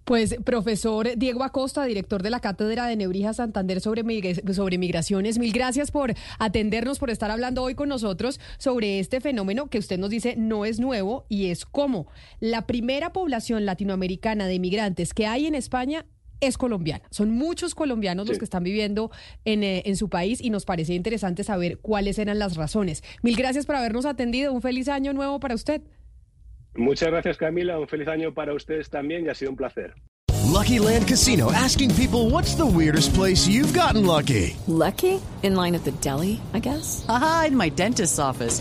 Pues, 0.05 0.37
profesor 0.45 1.17
Diego 1.17 1.45
Acosta, 1.45 1.85
director 1.85 2.23
de 2.23 2.31
la 2.31 2.41
Cátedra 2.41 2.87
de 2.87 2.97
Nebrija 2.97 3.33
Santander 3.33 3.81
sobre, 3.81 4.03
sobre 4.53 4.79
migraciones, 4.79 5.39
mil 5.39 5.53
gracias 5.53 5.91
por 5.91 6.15
atendernos, 6.39 6.99
por 6.99 7.11
estar 7.11 7.31
hablando 7.31 7.63
hoy 7.63 7.75
con 7.75 7.89
nosotros 7.89 8.41
sobre 8.59 8.99
este 8.99 9.21
fenómeno 9.21 9.71
que 9.71 9.79
usted 9.79 9.99
nos 9.99 10.11
dice 10.11 10.35
no 10.37 10.65
es 10.65 10.81
nuevo 10.81 11.27
y 11.29 11.51
es 11.51 11.65
como 11.65 12.09
la 12.41 12.67
primera 12.67 13.13
población 13.13 13.65
latinoamericana 13.65 14.47
de 14.47 14.59
migrantes 14.59 15.15
que 15.15 15.27
hay 15.27 15.47
en 15.47 15.55
España 15.55 16.07
es 16.43 16.59
colombiana. 16.59 17.05
Son 17.11 17.31
muchos 17.31 17.75
colombianos 17.75 18.29
los 18.29 18.39
que 18.39 18.45
están 18.45 18.65
viviendo 18.65 19.11
en, 19.45 19.63
eh, 19.63 19.83
en, 19.87 19.97
su 19.97 20.11
país 20.11 20.41
y 20.43 20.51
nos 20.51 20.67
parecía 20.67 20.95
interesante 20.95 21.45
saber 21.45 21.79
cuáles 21.79 22.19
eran 22.19 22.39
las 22.39 22.57
razones. 22.57 23.03
Mil 23.23 23.37
gracias 23.37 23.65
por 23.65 23.77
habernos 23.77 24.05
atendido. 24.05 24.53
Un 24.53 24.61
feliz 24.61 24.89
año 24.89 25.13
nuevo 25.13 25.41
para 25.41 25.55
usted. 25.55 25.81
Muchas 26.75 27.11
gracias, 27.11 27.37
Camila. 27.37 27.79
Un 27.79 27.89
feliz 27.89 28.09
año 28.09 28.35
para 28.35 28.55
ustedes 28.55 28.91
también 28.91 29.27
y 29.27 29.29
ha 29.29 29.35
sido 29.35 29.51
un 29.51 29.57
placer. 29.57 29.95
Lucky 30.53 30.79
Land 30.79 31.09
Casino 31.09 31.51
asking 31.51 31.95
people 31.95 32.29
what's 32.29 32.55
the 32.55 32.67
weirdest 32.67 33.15
place 33.15 33.49
you've 33.49 33.73
gotten 33.73 34.05
lucky. 34.05 34.57
Lucky? 34.67 35.21
In 35.43 35.57
line 35.57 35.75
at 35.75 35.85
the 35.85 35.93
deli, 35.93 36.41
I 36.53 36.59
guess. 36.59 37.05
Aha, 37.09 37.47
in 37.49 37.57
my 37.57 37.71
dentist's 37.71 38.19
office. 38.19 38.61